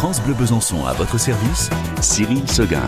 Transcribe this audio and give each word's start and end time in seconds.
France 0.00 0.22
Bleu 0.22 0.32
Besançon 0.32 0.86
à 0.86 0.94
votre 0.94 1.18
service, 1.18 1.68
Cyril 2.00 2.50
Seguin. 2.50 2.80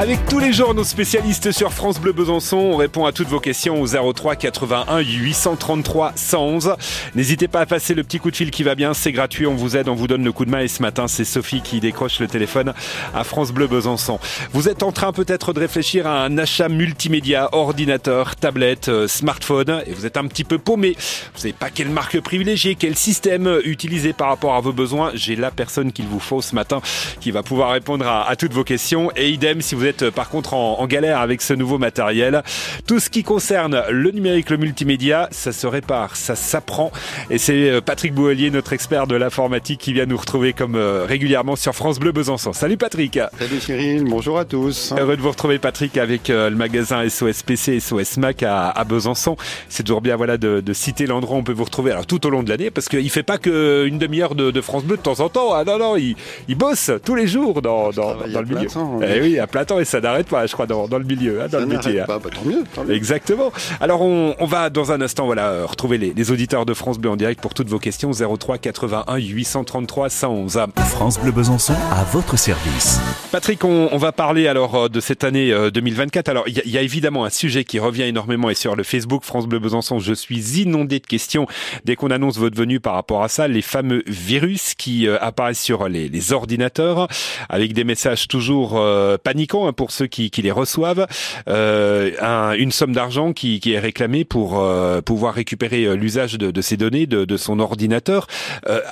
Avec 0.00 0.24
tous 0.24 0.38
les 0.38 0.54
jours 0.54 0.72
nos 0.72 0.82
spécialistes 0.82 1.52
sur 1.52 1.74
France 1.74 2.00
Bleu 2.00 2.12
Besançon, 2.12 2.56
on 2.56 2.76
répond 2.76 3.04
à 3.04 3.12
toutes 3.12 3.28
vos 3.28 3.38
questions 3.38 3.82
au 3.82 4.12
03 4.14 4.34
81 4.34 5.00
833 5.00 6.12
111. 6.16 6.74
N'hésitez 7.14 7.48
pas 7.48 7.60
à 7.60 7.66
passer 7.66 7.92
le 7.92 8.02
petit 8.02 8.18
coup 8.18 8.30
de 8.30 8.36
fil 8.36 8.50
qui 8.50 8.62
va 8.62 8.74
bien, 8.74 8.94
c'est 8.94 9.12
gratuit, 9.12 9.46
on 9.46 9.54
vous 9.54 9.76
aide, 9.76 9.90
on 9.90 9.94
vous 9.94 10.06
donne 10.06 10.24
le 10.24 10.32
coup 10.32 10.46
de 10.46 10.50
main 10.50 10.60
et 10.60 10.68
ce 10.68 10.80
matin 10.80 11.06
c'est 11.06 11.26
Sophie 11.26 11.60
qui 11.60 11.80
décroche 11.80 12.18
le 12.18 12.28
téléphone 12.28 12.72
à 13.14 13.24
France 13.24 13.52
Bleu 13.52 13.66
Besançon. 13.66 14.18
Vous 14.54 14.70
êtes 14.70 14.82
en 14.82 14.90
train 14.90 15.12
peut-être 15.12 15.52
de 15.52 15.60
réfléchir 15.60 16.06
à 16.06 16.24
un 16.24 16.38
achat 16.38 16.70
multimédia, 16.70 17.50
ordinateur, 17.52 18.36
tablette, 18.36 18.88
euh, 18.88 19.06
smartphone 19.06 19.82
et 19.86 19.92
vous 19.92 20.06
êtes 20.06 20.16
un 20.16 20.26
petit 20.28 20.44
peu 20.44 20.56
paumé. 20.56 20.96
Vous 21.34 21.40
savez 21.40 21.52
pas 21.52 21.68
quelle 21.68 21.90
marque 21.90 22.18
privilégier, 22.22 22.74
quel 22.74 22.96
système 22.96 23.58
utiliser 23.64 24.14
par 24.14 24.28
rapport 24.28 24.54
à 24.54 24.62
vos 24.62 24.72
besoins. 24.72 25.10
J'ai 25.12 25.36
la 25.36 25.50
personne 25.50 25.92
qu'il 25.92 26.06
vous 26.06 26.20
faut 26.20 26.40
ce 26.40 26.54
matin 26.54 26.80
qui 27.20 27.32
va 27.32 27.42
pouvoir 27.42 27.72
répondre 27.72 28.06
à, 28.06 28.26
à 28.26 28.34
toutes 28.34 28.54
vos 28.54 28.64
questions 28.64 29.10
et 29.14 29.28
idem 29.28 29.60
si 29.60 29.74
vous 29.74 29.84
êtes 29.84 29.89
euh, 30.02 30.10
par 30.10 30.28
contre 30.28 30.54
en, 30.54 30.80
en, 30.80 30.86
galère 30.86 31.20
avec 31.20 31.42
ce 31.42 31.54
nouveau 31.54 31.78
matériel. 31.78 32.42
Tout 32.86 33.00
ce 33.00 33.10
qui 33.10 33.22
concerne 33.22 33.82
le 33.90 34.10
numérique, 34.10 34.50
le 34.50 34.56
multimédia, 34.56 35.28
ça 35.30 35.52
se 35.52 35.66
répare, 35.66 36.16
ça 36.16 36.36
s'apprend. 36.36 36.90
Et 37.30 37.38
c'est 37.38 37.70
euh, 37.70 37.80
Patrick 37.80 38.14
Bouelier, 38.14 38.50
notre 38.50 38.72
expert 38.72 39.06
de 39.06 39.16
l'informatique, 39.16 39.80
qui 39.80 39.92
vient 39.92 40.06
nous 40.06 40.16
retrouver 40.16 40.52
comme 40.52 40.74
euh, 40.74 41.04
régulièrement 41.06 41.56
sur 41.56 41.74
France 41.74 41.98
Bleu 41.98 42.12
Besançon. 42.12 42.52
Salut 42.52 42.76
Patrick 42.76 43.18
Salut 43.38 43.60
Cyril, 43.60 44.04
bonjour 44.04 44.38
à 44.38 44.44
tous 44.44 44.92
Heureux 44.96 45.16
de 45.16 45.22
vous 45.22 45.30
retrouver 45.30 45.58
Patrick 45.58 45.96
avec 45.96 46.28
le 46.28 46.50
magasin 46.50 47.08
SOS 47.08 47.42
PC 47.42 47.80
SOS 47.80 48.16
Mac 48.16 48.42
à, 48.42 48.68
à 48.68 48.84
Besançon. 48.84 49.36
C'est 49.68 49.82
toujours 49.82 50.00
bien 50.00 50.16
voilà, 50.16 50.36
de, 50.36 50.60
de 50.60 50.72
citer 50.72 51.06
l'endroit 51.06 51.36
où 51.36 51.40
on 51.40 51.44
peut 51.44 51.52
vous 51.52 51.64
retrouver 51.64 51.92
alors, 51.92 52.06
tout 52.06 52.26
au 52.26 52.30
long 52.30 52.42
de 52.42 52.48
l'année 52.48 52.70
parce 52.70 52.88
qu'il 52.88 53.10
fait 53.10 53.22
pas 53.22 53.38
qu'une 53.38 53.98
demi-heure 53.98 54.34
de, 54.34 54.50
de, 54.50 54.60
France 54.60 54.84
Bleu 54.84 54.96
de 54.96 55.02
temps 55.02 55.20
en 55.20 55.28
temps. 55.28 55.52
Ah 55.54 55.64
non, 55.64 55.78
non, 55.78 55.96
il, 55.96 56.16
il 56.48 56.54
bosse 56.56 56.90
tous 57.04 57.14
les 57.14 57.26
jours 57.26 57.62
dans, 57.62 57.90
dans, 57.90 58.14
dans 58.14 58.40
le 58.40 58.46
milieu. 58.46 58.66
Temps, 58.68 59.00
eh 59.02 59.20
oui, 59.20 59.38
à 59.38 59.46
plein 59.46 59.64
et 59.78 59.84
ça 59.84 60.00
n'arrête 60.00 60.28
pas, 60.28 60.46
je 60.46 60.52
crois, 60.52 60.66
dans, 60.66 60.88
dans 60.88 60.98
le 60.98 61.04
milieu, 61.04 61.40
hein, 61.40 61.44
dans 61.44 61.58
ça 61.58 61.60
le 61.60 61.66
métier. 61.66 62.02
Pas, 62.06 62.18
bah, 62.18 62.30
tant, 62.34 62.48
mieux, 62.48 62.64
tant 62.74 62.84
mieux. 62.84 62.94
Exactement. 62.94 63.52
Alors, 63.80 64.02
on, 64.02 64.34
on, 64.38 64.46
va 64.46 64.70
dans 64.70 64.92
un 64.92 65.00
instant 65.00 65.26
voilà, 65.26 65.66
retrouver 65.66 65.98
les, 65.98 66.12
les, 66.14 66.30
auditeurs 66.30 66.66
de 66.66 66.74
France 66.74 66.98
Bleu 66.98 67.10
en 67.10 67.16
direct 67.16 67.40
pour 67.40 67.54
toutes 67.54 67.68
vos 67.68 67.78
questions. 67.78 68.10
03 68.12 68.58
81 68.58 69.16
833 69.16 70.08
111. 70.08 70.60
France 70.76 71.20
Bleu 71.20 71.30
Besançon 71.30 71.74
à 71.92 72.04
votre 72.04 72.36
service. 72.36 73.00
Patrick, 73.30 73.64
on, 73.64 73.88
on 73.92 73.98
va 73.98 74.12
parler 74.12 74.48
alors 74.48 74.90
de 74.90 75.00
cette 75.00 75.24
année 75.24 75.54
2024. 75.72 76.28
Alors, 76.28 76.44
il 76.48 76.60
y, 76.64 76.70
y, 76.70 76.78
a 76.78 76.82
évidemment 76.82 77.24
un 77.24 77.30
sujet 77.30 77.64
qui 77.64 77.78
revient 77.78 78.02
énormément 78.02 78.50
et 78.50 78.54
sur 78.54 78.76
le 78.76 78.82
Facebook 78.82 79.24
France 79.24 79.46
Bleu 79.46 79.58
Besançon, 79.58 79.98
je 79.98 80.14
suis 80.14 80.60
inondé 80.62 80.98
de 80.98 81.06
questions 81.06 81.46
dès 81.84 81.96
qu'on 81.96 82.10
annonce 82.10 82.38
votre 82.38 82.56
venue 82.56 82.80
par 82.80 82.94
rapport 82.94 83.22
à 83.22 83.28
ça. 83.28 83.48
Les 83.48 83.62
fameux 83.62 84.02
virus 84.06 84.74
qui 84.74 85.06
euh, 85.06 85.18
apparaissent 85.20 85.60
sur 85.60 85.88
les, 85.88 86.08
les, 86.08 86.32
ordinateurs 86.32 87.08
avec 87.48 87.72
des 87.72 87.84
messages 87.84 88.28
toujours 88.28 88.78
euh, 88.78 89.16
paniquants 89.22 89.59
hein, 89.66 89.72
pour 89.72 89.90
ceux 89.90 90.06
qui, 90.06 90.30
les 90.40 90.50
reçoivent. 90.50 91.06
Euh, 91.48 92.12
un, 92.20 92.52
une 92.52 92.72
somme 92.72 92.92
d'argent 92.92 93.32
qui, 93.32 93.60
est 93.66 93.78
réclamée 93.78 94.24
pour 94.24 94.58
euh, 94.58 95.00
pouvoir 95.00 95.34
récupérer 95.34 95.84
euh, 95.84 95.94
l'usage 95.94 96.38
de, 96.38 96.50
de, 96.50 96.60
ces 96.60 96.76
données 96.76 97.06
de, 97.06 97.36
son 97.36 97.58
ordinateur. 97.58 98.26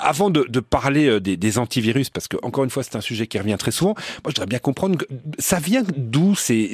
Avant 0.01 0.31
de, 0.31 0.61
parler 0.61 1.21
des, 1.21 1.59
antivirus, 1.59 2.11
parce 2.11 2.29
que 2.29 2.37
encore 2.43 2.65
une 2.65 2.71
fois 2.71 2.83
c'est 2.83 2.97
un 2.97 3.01
sujet 3.01 3.27
qui 3.27 3.39
revient 3.39 3.57
très 3.59 3.71
souvent, 3.71 3.95
moi 4.25 4.27
je 4.27 4.31
voudrais 4.31 4.47
bien 4.47 4.59
comprendre 4.59 4.99
que 4.99 5.07
ça 5.39 5.59
vient 5.59 5.83
d'où 5.97 6.35
ces, 6.35 6.73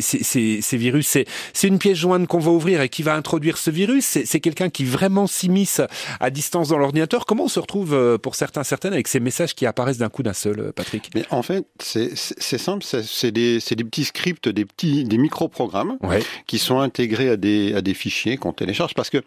virus? 0.72 1.18
C'est 1.52 1.68
une 1.68 1.78
pièce 1.78 1.98
jointe 1.98 2.26
qu'on 2.26 2.38
va 2.38 2.50
ouvrir 2.50 2.80
et 2.80 2.88
qui 2.88 3.02
va 3.02 3.14
introduire 3.14 3.58
ce 3.58 3.70
virus? 3.70 4.18
C'est 4.24 4.40
quelqu'un 4.40 4.70
qui 4.70 4.84
vraiment 4.84 5.26
s'immisce 5.26 5.80
à 6.20 6.30
distance 6.30 6.68
dans 6.68 6.78
l'ordinateur? 6.78 7.26
Comment 7.26 7.44
on 7.44 7.48
se 7.48 7.60
retrouve 7.60 8.18
pour 8.18 8.34
certains 8.34 8.64
certaines 8.64 8.92
avec 8.92 9.08
ces 9.08 9.20
messages 9.20 9.54
qui 9.54 9.66
apparaissent 9.66 9.98
d'un 9.98 10.08
coup 10.08 10.22
d'un 10.22 10.32
seul, 10.32 10.72
Patrick? 10.74 11.10
En 11.30 11.42
fait 11.42 11.64
c'est 11.78 12.58
simple, 12.58 12.84
c'est 12.84 13.32
des, 13.32 13.58
des 13.58 13.83
petits 13.84 14.04
scripts, 14.04 14.48
des 14.48 14.64
petits 14.64 15.04
des 15.04 15.18
micro-programmes 15.18 15.96
ouais. 16.02 16.22
qui 16.46 16.58
sont 16.58 16.80
intégrés 16.80 17.28
à 17.28 17.36
des, 17.36 17.74
à 17.74 17.80
des 17.80 17.94
fichiers 17.94 18.36
qu'on 18.36 18.52
télécharge 18.52 18.94
parce 18.94 19.10
que 19.10 19.22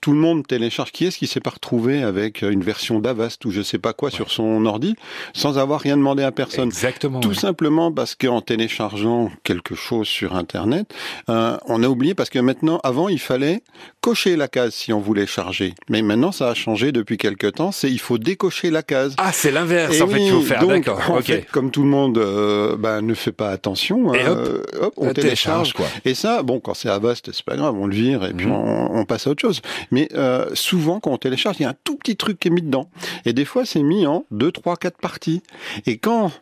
tout 0.00 0.12
le 0.12 0.18
monde 0.18 0.46
télécharge. 0.46 0.92
Qui 0.92 1.06
est-ce 1.06 1.18
qui 1.18 1.26
s'est 1.26 1.40
pas 1.40 1.50
retrouvé 1.50 2.02
avec 2.02 2.42
une 2.42 2.62
version 2.62 2.98
d'Avast 2.98 3.44
ou 3.44 3.50
je 3.50 3.62
sais 3.62 3.78
pas 3.78 3.92
quoi 3.92 4.08
ouais. 4.10 4.14
sur 4.14 4.30
son 4.30 4.64
ordi 4.66 4.94
sans 5.32 5.58
avoir 5.58 5.80
rien 5.80 5.96
demandé 5.96 6.22
à 6.22 6.32
personne? 6.32 6.68
Exactement. 6.68 7.20
Tout 7.20 7.30
ouais. 7.30 7.34
simplement 7.34 7.92
parce 7.92 8.14
qu'en 8.14 8.40
téléchargeant 8.40 9.30
quelque 9.44 9.74
chose 9.74 10.06
sur 10.06 10.34
Internet, 10.34 10.92
euh, 11.28 11.56
on 11.66 11.82
a 11.82 11.88
oublié 11.88 12.14
parce 12.14 12.30
que 12.30 12.38
maintenant, 12.38 12.80
avant, 12.84 13.08
il 13.08 13.18
fallait 13.18 13.62
cocher 14.00 14.36
la 14.36 14.48
case 14.48 14.74
si 14.74 14.92
on 14.92 15.00
voulait 15.00 15.26
charger. 15.26 15.74
Mais 15.88 16.02
maintenant, 16.02 16.32
ça 16.32 16.48
a 16.48 16.54
changé 16.54 16.92
depuis 16.92 17.18
quelques 17.18 17.54
temps. 17.54 17.72
C'est 17.72 17.90
il 17.90 18.00
faut 18.00 18.18
décocher 18.18 18.70
la 18.70 18.82
case. 18.82 19.14
Ah, 19.18 19.32
c'est 19.32 19.50
l'inverse 19.50 20.00
en 20.00 20.06
oui, 20.06 20.12
fait 20.12 20.18
qu'il 20.18 20.30
faut 20.30 20.40
faire. 20.42 20.66
D'accord. 20.66 21.00
Okay. 21.18 21.44
comme 21.50 21.70
tout 21.70 21.82
le 21.82 21.88
monde 21.88 22.18
euh, 22.18 22.76
ben, 22.76 23.02
ne 23.02 23.14
fait 23.14 23.32
pas 23.32 23.50
attention, 23.50 24.01
et 24.14 24.26
hop, 24.26 24.38
euh, 24.38 24.62
hop 24.80 24.94
on 24.96 25.12
télécharge. 25.12 25.72
quoi. 25.72 25.86
Et 26.04 26.14
ça, 26.14 26.42
bon, 26.42 26.60
quand 26.60 26.74
c'est 26.74 26.88
Avast, 26.88 27.30
c'est 27.32 27.44
pas 27.44 27.56
grave, 27.56 27.74
on 27.78 27.86
le 27.86 27.94
vire 27.94 28.24
et 28.24 28.32
puis 28.32 28.46
mmh. 28.46 28.52
on, 28.52 28.96
on, 28.96 29.04
passe 29.04 29.26
à 29.26 29.30
autre 29.30 29.40
chose. 29.40 29.60
Mais 29.90 30.08
euh, 30.14 30.50
souvent, 30.54 31.00
quand 31.00 31.10
on 31.10 31.18
télécharge, 31.18 31.56
il 31.60 31.62
y 31.62 31.66
a 31.66 31.70
un 31.70 31.76
tout 31.84 31.96
petit 31.96 32.16
truc 32.16 32.38
qui 32.38 32.48
est 32.48 32.50
mis 32.50 32.62
dedans. 32.62 32.88
Et 33.24 33.32
des 33.32 33.44
fois, 33.44 33.64
c'est 33.64 33.82
mis 33.82 34.06
en 34.06 34.24
2, 34.30 34.52
3, 34.52 34.76
4 34.76 34.98
parties. 34.98 35.42
Et 35.86 35.98
quand 35.98 36.32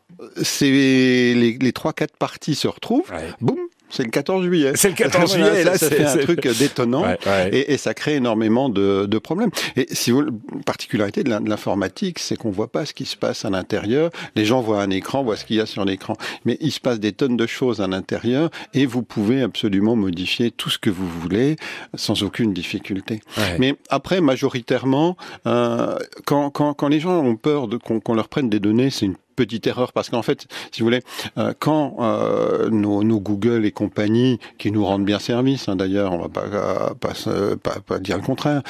c'est 0.42 0.70
les, 0.70 1.72
3, 1.72 1.92
4 1.92 2.16
parties 2.16 2.54
se 2.54 2.68
retrouvent, 2.68 3.10
ouais. 3.10 3.30
boum, 3.40 3.58
c'est 3.90 4.04
le 4.04 4.10
14 4.10 4.44
juillet. 4.44 4.72
C'est 4.74 4.88
le 4.88 4.94
14 4.94 5.34
juillet, 5.34 5.60
et 5.60 5.64
là, 5.64 5.76
fait 5.76 6.04
un 6.04 6.16
truc 6.16 6.46
détonnant, 6.58 7.02
ouais, 7.02 7.18
ouais. 7.26 7.50
Et, 7.52 7.72
et, 7.72 7.76
ça 7.76 7.94
crée 7.94 8.16
énormément 8.16 8.68
de, 8.68 9.06
de, 9.06 9.18
problèmes. 9.18 9.50
Et 9.76 9.86
si 9.90 10.10
vous, 10.10 10.24
particularité 10.64 11.24
de 11.24 11.30
l'informatique, 11.30 12.18
c'est 12.18 12.36
qu'on 12.36 12.50
voit 12.50 12.70
pas 12.70 12.86
ce 12.86 12.94
qui 12.94 13.04
se 13.04 13.16
passe 13.16 13.44
à 13.44 13.50
l'intérieur. 13.50 14.10
Les 14.36 14.44
gens 14.44 14.60
voient 14.60 14.82
un 14.82 14.90
écran, 14.90 15.22
voient 15.22 15.36
ce 15.36 15.44
qu'il 15.44 15.56
y 15.56 15.60
a 15.60 15.66
sur 15.66 15.84
l'écran, 15.84 16.16
mais 16.44 16.56
il 16.60 16.72
se 16.72 16.80
passe 16.80 17.00
des 17.00 17.12
tonnes 17.12 17.36
de 17.36 17.46
choses 17.46 17.80
à 17.80 17.86
l'intérieur, 17.86 18.50
et 18.74 18.86
vous 18.86 19.02
pouvez 19.02 19.42
absolument 19.42 19.96
modifier 19.96 20.50
tout 20.50 20.70
ce 20.70 20.78
que 20.78 20.90
vous 20.90 21.08
voulez 21.08 21.56
sans 21.94 22.22
aucune 22.22 22.52
difficulté. 22.52 23.20
Ouais. 23.36 23.56
Mais 23.58 23.74
après, 23.88 24.20
majoritairement, 24.20 25.16
euh, 25.46 25.98
quand, 26.24 26.50
quand, 26.50 26.74
quand, 26.74 26.88
les 26.88 27.00
gens 27.00 27.20
ont 27.20 27.36
peur 27.36 27.68
qu'on 27.84 28.00
qu 28.00 28.14
leur 28.14 28.28
prenne 28.28 28.48
des 28.48 28.60
données, 28.60 28.90
c'est 28.90 29.06
une 29.06 29.16
petite 29.40 29.66
erreur 29.66 29.94
parce 29.94 30.10
qu'en 30.10 30.20
fait, 30.20 30.46
si 30.70 30.80
vous 30.80 30.86
voulez, 30.86 31.00
euh, 31.38 31.54
quand 31.58 31.96
euh, 32.00 32.68
nos, 32.68 33.02
nos, 33.02 33.20
Google 33.20 33.64
et 33.64 33.72
compagnie 33.72 34.38
qui 34.58 34.70
nous 34.70 34.84
rendent 34.84 35.06
bien 35.06 35.18
service, 35.18 35.66
hein, 35.66 35.76
d'ailleurs, 35.76 36.12
on 36.12 36.18
va 36.18 36.28
pas, 36.28 36.44
euh, 36.52 36.90
pas, 36.94 37.14
pas, 37.62 37.80
pas, 37.80 37.98
dire 37.98 38.16
le 38.18 38.22
contraire, 38.22 38.62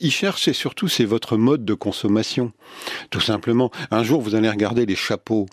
ils 0.00 0.10
cherchent 0.10 0.48
et 0.48 0.52
surtout 0.52 0.88
c'est 0.88 1.04
votre 1.04 1.36
mode 1.36 1.64
de 1.64 1.74
consommation, 1.74 2.50
tout 3.10 3.20
simplement. 3.20 3.70
Un 3.92 4.02
jour, 4.02 4.20
vous 4.20 4.34
allez 4.34 4.50
regarder 4.50 4.86
les 4.86 4.96
chapeaux, 4.96 5.46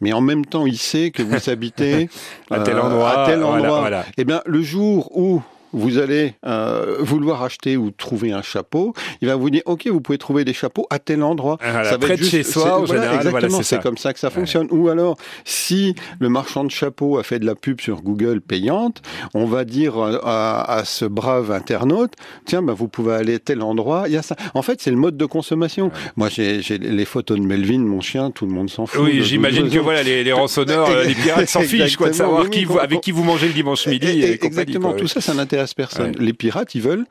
mais 0.00 0.12
en 0.12 0.20
même 0.20 0.46
temps, 0.46 0.66
il 0.66 0.78
sait 0.78 1.10
que 1.10 1.24
vous 1.24 1.50
habitez 1.50 2.08
à 2.50 2.60
tel 2.60 2.78
endroit. 2.78 3.22
À 3.22 3.26
tel 3.26 3.42
endroit. 3.42 3.58
Voilà, 3.58 3.80
voilà. 3.80 4.06
Eh 4.18 4.24
bien, 4.24 4.40
le 4.46 4.62
jour 4.62 5.10
où 5.16 5.42
vous 5.76 5.98
allez 5.98 6.34
euh, 6.46 6.96
vouloir 7.00 7.42
acheter 7.42 7.76
ou 7.76 7.90
trouver 7.90 8.32
un 8.32 8.42
chapeau, 8.42 8.94
il 9.20 9.28
va 9.28 9.36
vous 9.36 9.50
dire 9.50 9.62
ok, 9.66 9.86
vous 9.88 10.00
pouvez 10.00 10.18
trouver 10.18 10.44
des 10.44 10.54
chapeaux 10.54 10.86
à 10.90 10.98
tel 10.98 11.22
endroit. 11.22 11.58
Ah, 11.60 11.84
ça 11.84 11.98
va 11.98 12.08
être 12.08 12.18
juste, 12.18 12.30
chez 12.30 12.42
soi, 12.42 12.78
au 12.78 12.86
voilà, 12.86 13.02
général. 13.02 13.16
Exactement, 13.16 13.48
voilà, 13.48 13.62
c'est 13.62 13.82
comme 13.82 13.98
ça 13.98 14.12
que 14.12 14.18
ça 14.18 14.30
fonctionne. 14.30 14.68
Ouais. 14.70 14.78
Ou 14.78 14.88
alors, 14.88 15.16
si 15.44 15.94
le 16.18 16.28
marchand 16.30 16.64
de 16.64 16.70
chapeaux 16.70 17.18
a 17.18 17.22
fait 17.22 17.38
de 17.38 17.46
la 17.46 17.54
pub 17.54 17.80
sur 17.80 18.00
Google 18.02 18.40
payante, 18.40 19.02
on 19.34 19.44
va 19.44 19.64
dire 19.64 19.98
à, 19.98 20.78
à 20.78 20.84
ce 20.84 21.04
brave 21.04 21.52
internaute, 21.52 22.12
tiens, 22.46 22.62
bah, 22.62 22.72
vous 22.72 22.88
pouvez 22.88 23.14
aller 23.14 23.34
à 23.34 23.38
tel 23.38 23.62
endroit. 23.62 24.04
Il 24.06 24.14
y 24.14 24.16
a 24.16 24.22
ça. 24.22 24.34
En 24.54 24.62
fait, 24.62 24.80
c'est 24.80 24.90
le 24.90 24.96
mode 24.96 25.18
de 25.18 25.26
consommation. 25.26 25.86
Ouais. 25.86 25.92
Moi, 26.16 26.28
j'ai 26.30 26.60
les 26.78 27.04
photos 27.04 27.38
de 27.38 27.44
Melvin, 27.44 27.80
mon 27.80 28.00
chien, 28.00 28.30
tout 28.30 28.46
le 28.46 28.52
monde 28.52 28.70
s'en 28.70 28.86
fout. 28.86 29.02
Oui, 29.04 29.22
j'imagine 29.22 29.68
que 29.68 29.78
voilà, 29.78 30.02
les, 30.02 30.24
les 30.24 30.32
rançonneurs, 30.32 30.88
les 31.04 31.14
pirates 31.14 31.48
s'en 31.48 31.60
fichent 31.62 31.96
quoi 31.96 32.08
de 32.08 32.14
savoir 32.14 32.44
oui, 32.44 32.50
qui 32.50 32.64
vous, 32.64 32.78
avec 32.78 33.02
qui 33.02 33.10
vous 33.10 33.24
mangez 33.24 33.48
le 33.48 33.52
dimanche 33.52 33.86
midi. 33.86 34.06
Et, 34.06 34.32
et 34.32 34.44
exactement, 34.44 34.94
tout 34.94 35.06
ça, 35.06 35.20
ça 35.20 35.34
n'intéresse 35.34 35.65
Ouais. 35.98 36.12
Les 36.18 36.32
pirates, 36.32 36.74
ils 36.74 36.82
veulent 36.82 37.06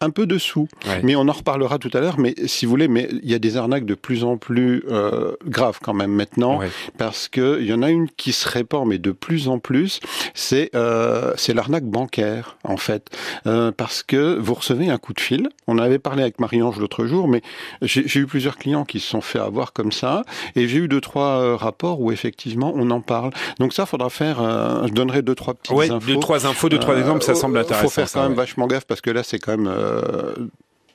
un 0.00 0.10
peu 0.10 0.26
de 0.26 0.38
sous. 0.38 0.68
Ouais. 0.86 1.00
Mais 1.02 1.16
on 1.16 1.28
en 1.28 1.32
reparlera 1.32 1.78
tout 1.78 1.90
à 1.92 2.00
l'heure. 2.00 2.18
Mais 2.18 2.34
si 2.46 2.66
vous 2.66 2.70
voulez, 2.70 2.88
mais 2.88 3.08
il 3.22 3.30
y 3.30 3.34
a 3.34 3.38
des 3.38 3.56
arnaques 3.56 3.84
de 3.84 3.94
plus 3.94 4.24
en 4.24 4.36
plus 4.36 4.84
euh, 4.90 5.32
graves 5.46 5.78
quand 5.82 5.94
même 5.94 6.12
maintenant, 6.12 6.58
ouais. 6.58 6.70
parce 6.96 7.28
que 7.28 7.58
il 7.60 7.66
y 7.66 7.72
en 7.72 7.82
a 7.82 7.90
une 7.90 8.08
qui 8.10 8.32
se 8.32 8.48
répand, 8.48 8.86
mais 8.86 8.98
de 8.98 9.12
plus 9.12 9.48
en 9.48 9.58
plus, 9.58 10.00
c'est 10.34 10.70
euh, 10.74 11.32
c'est 11.36 11.54
l'arnaque 11.54 11.84
bancaire 11.84 12.56
en 12.64 12.76
fait, 12.76 13.10
euh, 13.46 13.72
parce 13.72 14.02
que 14.02 14.38
vous 14.38 14.54
recevez 14.54 14.88
un 14.90 14.98
coup 14.98 15.12
de 15.12 15.20
fil. 15.20 15.48
On 15.66 15.78
avait 15.78 15.98
parlé 15.98 16.22
avec 16.22 16.40
Marie-Ange 16.40 16.78
l'autre 16.78 17.06
jour, 17.06 17.28
mais 17.28 17.42
j'ai 17.82 18.20
eu 18.20 18.26
plusieurs 18.26 18.56
clients 18.56 18.84
qui 18.84 19.00
se 19.00 19.08
sont 19.08 19.20
fait 19.20 19.38
avoir 19.38 19.72
comme 19.72 19.92
ça, 19.92 20.22
et 20.56 20.68
j'ai 20.68 20.78
eu 20.78 20.88
deux 20.88 21.00
trois 21.00 21.56
rapports 21.56 22.00
où 22.00 22.12
effectivement 22.12 22.72
on 22.74 22.90
en 22.90 23.00
parle. 23.00 23.30
Donc 23.58 23.72
ça, 23.72 23.86
faudra 23.86 24.10
faire. 24.10 24.38
je 24.86 24.92
donnerai 24.92 25.22
deux 25.22 25.34
trois 25.34 25.54
petites 25.54 25.90
infos. 25.90 26.06
deux 26.06 26.20
trois 26.20 26.46
infos, 26.46 26.68
deux 26.68 26.78
trois 26.78 26.96
exemples, 26.96 27.22
ça 27.22 27.34
semble 27.34 27.58
intéressant. 27.58 27.87
Faut 27.88 27.94
faire 27.94 28.08
ça, 28.08 28.20
quand 28.20 28.22
même 28.24 28.32
ouais. 28.32 28.44
vachement 28.44 28.66
gaffe 28.66 28.84
parce 28.84 29.00
que 29.00 29.10
là, 29.10 29.22
c'est 29.22 29.38
quand 29.38 29.56
même 29.56 29.68
euh, 29.68 30.32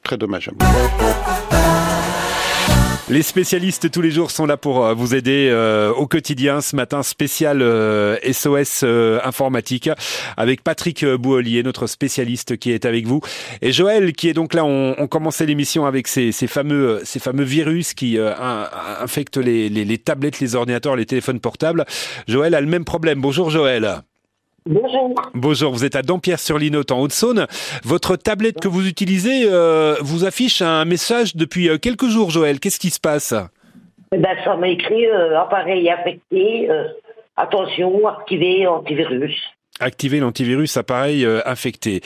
très 0.04 0.18
dommageable. 0.18 0.58
Les 3.10 3.22
spécialistes 3.22 3.92
tous 3.92 4.02
les 4.02 4.12
jours 4.12 4.32
sont 4.32 4.46
là 4.46 4.56
pour 4.56 4.86
euh, 4.86 4.94
vous 4.94 5.14
aider 5.14 5.50
euh, 5.52 5.92
au 5.92 6.08
quotidien. 6.08 6.62
Ce 6.62 6.74
matin, 6.74 7.04
spécial 7.04 7.60
SOS 8.32 8.82
euh, 8.84 9.20
informatique 9.26 9.90
avec 10.38 10.64
Patrick 10.64 11.06
Bouolier, 11.06 11.64
notre 11.64 11.86
spécialiste 11.88 12.58
qui 12.58 12.72
est 12.72 12.86
avec 12.86 13.06
vous, 13.06 13.20
et 13.62 13.74
Joël 13.74 14.14
qui 14.14 14.30
est 14.30 14.34
donc 14.34 14.54
là. 14.54 14.64
On, 14.64 14.96
on 14.98 15.08
commençait 15.08 15.46
l'émission 15.46 15.86
avec 15.86 16.08
ces, 16.08 16.32
ces, 16.32 16.48
fameux, 16.48 17.02
ces 17.04 17.20
fameux 17.20 17.44
virus 17.44 17.94
qui 17.94 18.18
infectent 18.18 19.38
les, 19.38 19.68
les, 19.68 19.84
les 19.84 19.98
tablettes, 19.98 20.40
les 20.40 20.56
ordinateurs, 20.56 20.96
les 20.96 21.06
téléphones 21.06 21.42
portables. 21.42 21.86
Joël 22.28 22.56
a 22.56 22.62
le 22.62 22.68
même 22.68 22.86
problème. 22.86 23.20
Bonjour 23.20 23.50
Joël. 23.50 24.02
Bonjour. 24.66 25.14
Bonjour, 25.34 25.74
vous 25.74 25.84
êtes 25.84 25.96
à 25.96 26.02
Dampierre-sur-Linotte 26.02 26.92
en 26.92 27.02
Haute-Saône. 27.02 27.48
Votre 27.84 28.16
tablette 28.16 28.62
que 28.62 28.70
vous 28.70 28.88
utilisez 28.88 29.44
euh, 29.52 29.96
vous 30.00 30.24
affiche 30.24 30.62
un 30.62 30.86
message 30.86 31.36
depuis 31.36 31.70
euh, 31.70 31.78
quelques 31.78 32.08
jours, 32.08 32.30
Joël. 32.30 32.62
Qu'est-ce 32.62 32.80
qui 32.80 32.90
se 32.90 33.00
passe? 33.00 33.34
Eh 34.14 34.18
ben, 34.18 34.38
Ça 34.46 34.56
m'a 34.56 34.70
écrit 34.70 35.06
euh, 35.08 35.38
appareil 35.40 35.90
affecté, 35.90 36.70
euh, 36.70 36.88
attention, 37.36 38.08
activer 38.08 38.66
antivirus. 38.66 39.36
Activer 39.80 40.20
l'antivirus 40.20 40.78
appareil 40.78 41.26
euh, 41.26 41.42
infecté. 41.48 42.02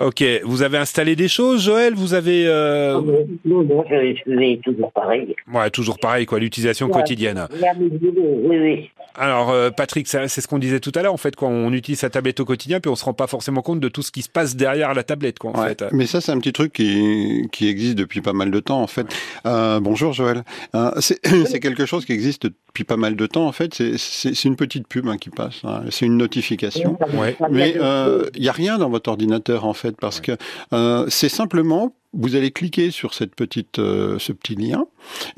Ok, 0.00 0.22
vous 0.44 0.62
avez 0.62 0.76
installé 0.76 1.16
des 1.16 1.28
choses, 1.28 1.64
Joël? 1.64 1.94
Vous 1.94 2.12
avez... 2.12 2.46
Euh... 2.46 3.00
Non, 3.44 3.62
non, 3.64 3.84
je 3.88 4.56
toujours 4.62 4.92
pareil. 4.92 5.34
Ouais, 5.52 5.70
toujours 5.70 5.98
pareil, 5.98 6.26
quoi, 6.26 6.38
l'utilisation 6.38 6.86
Ouais. 6.86 6.92
quotidienne. 6.92 7.48
Oui, 7.80 8.56
oui. 8.58 8.90
Alors, 9.18 9.48
euh, 9.50 9.70
Patrick, 9.70 10.06
c'est 10.08 10.28
ce 10.28 10.46
qu'on 10.46 10.58
disait 10.58 10.78
tout 10.78 10.92
à 10.94 11.00
l'heure, 11.02 11.14
en 11.14 11.16
fait, 11.16 11.34
quand 11.36 11.48
on 11.48 11.72
utilise 11.72 12.00
sa 12.00 12.10
tablette 12.10 12.38
au 12.40 12.44
quotidien, 12.44 12.80
puis 12.80 12.90
on 12.90 12.96
se 12.96 13.04
rend 13.06 13.14
pas 13.14 13.26
forcément 13.26 13.62
compte 13.62 13.80
de 13.80 13.88
tout 13.88 14.02
ce 14.02 14.12
qui 14.12 14.20
se 14.20 14.28
passe 14.28 14.54
derrière 14.56 14.92
la 14.92 15.02
tablette, 15.02 15.38
quoi, 15.38 15.52
en 15.56 15.62
Ouais. 15.62 15.68
fait. 15.68 15.84
Mais 15.92 16.04
ça, 16.04 16.20
c'est 16.20 16.32
un 16.32 16.38
petit 16.38 16.52
truc 16.52 16.74
qui, 16.74 17.48
qui 17.50 17.66
existe 17.68 17.94
depuis 17.94 18.20
pas 18.20 18.34
mal 18.34 18.50
de 18.50 18.60
temps, 18.60 18.82
en 18.82 18.86
fait. 18.86 19.06
Euh, 19.46 19.80
bonjour, 19.80 20.12
Joël. 20.12 20.44
Euh, 20.74 20.90
c'est 21.00 21.18
c'est 21.46 21.60
quelque 21.60 21.86
chose 21.86 22.04
qui 22.04 22.12
existe 22.12 22.48
depuis 22.76 22.84
pas 22.84 22.98
mal 22.98 23.16
de 23.16 23.26
temps, 23.26 23.46
en 23.46 23.52
fait. 23.52 23.74
C'est- 23.96 24.44
une 24.44 24.54
petite 24.56 24.86
pub 24.86 25.08
hein, 25.08 25.16
qui 25.16 25.30
passe. 25.30 25.62
hein. 25.64 25.84
C'est 25.90 26.04
une 26.04 26.18
notification. 26.18 26.98
Ouais. 27.14 27.34
Mais 27.50 27.74
euh, 27.80 28.26
il 28.34 28.42
n'y 28.42 28.48
a 28.48 28.52
rien 28.52 28.76
dans 28.76 28.90
votre 28.90 29.08
ordinateur, 29.08 29.64
en 29.64 29.72
fait, 29.72 29.96
parce 29.98 30.20
que 30.20 30.32
euh, 30.74 31.06
c'est 31.08 31.30
simplement, 31.30 31.94
vous 32.12 32.36
allez 32.36 32.50
cliquer 32.50 32.90
sur 32.90 33.14
cette 33.14 33.34
petite, 33.34 33.78
euh, 33.78 34.18
ce 34.18 34.32
petit 34.32 34.54
lien, 34.56 34.84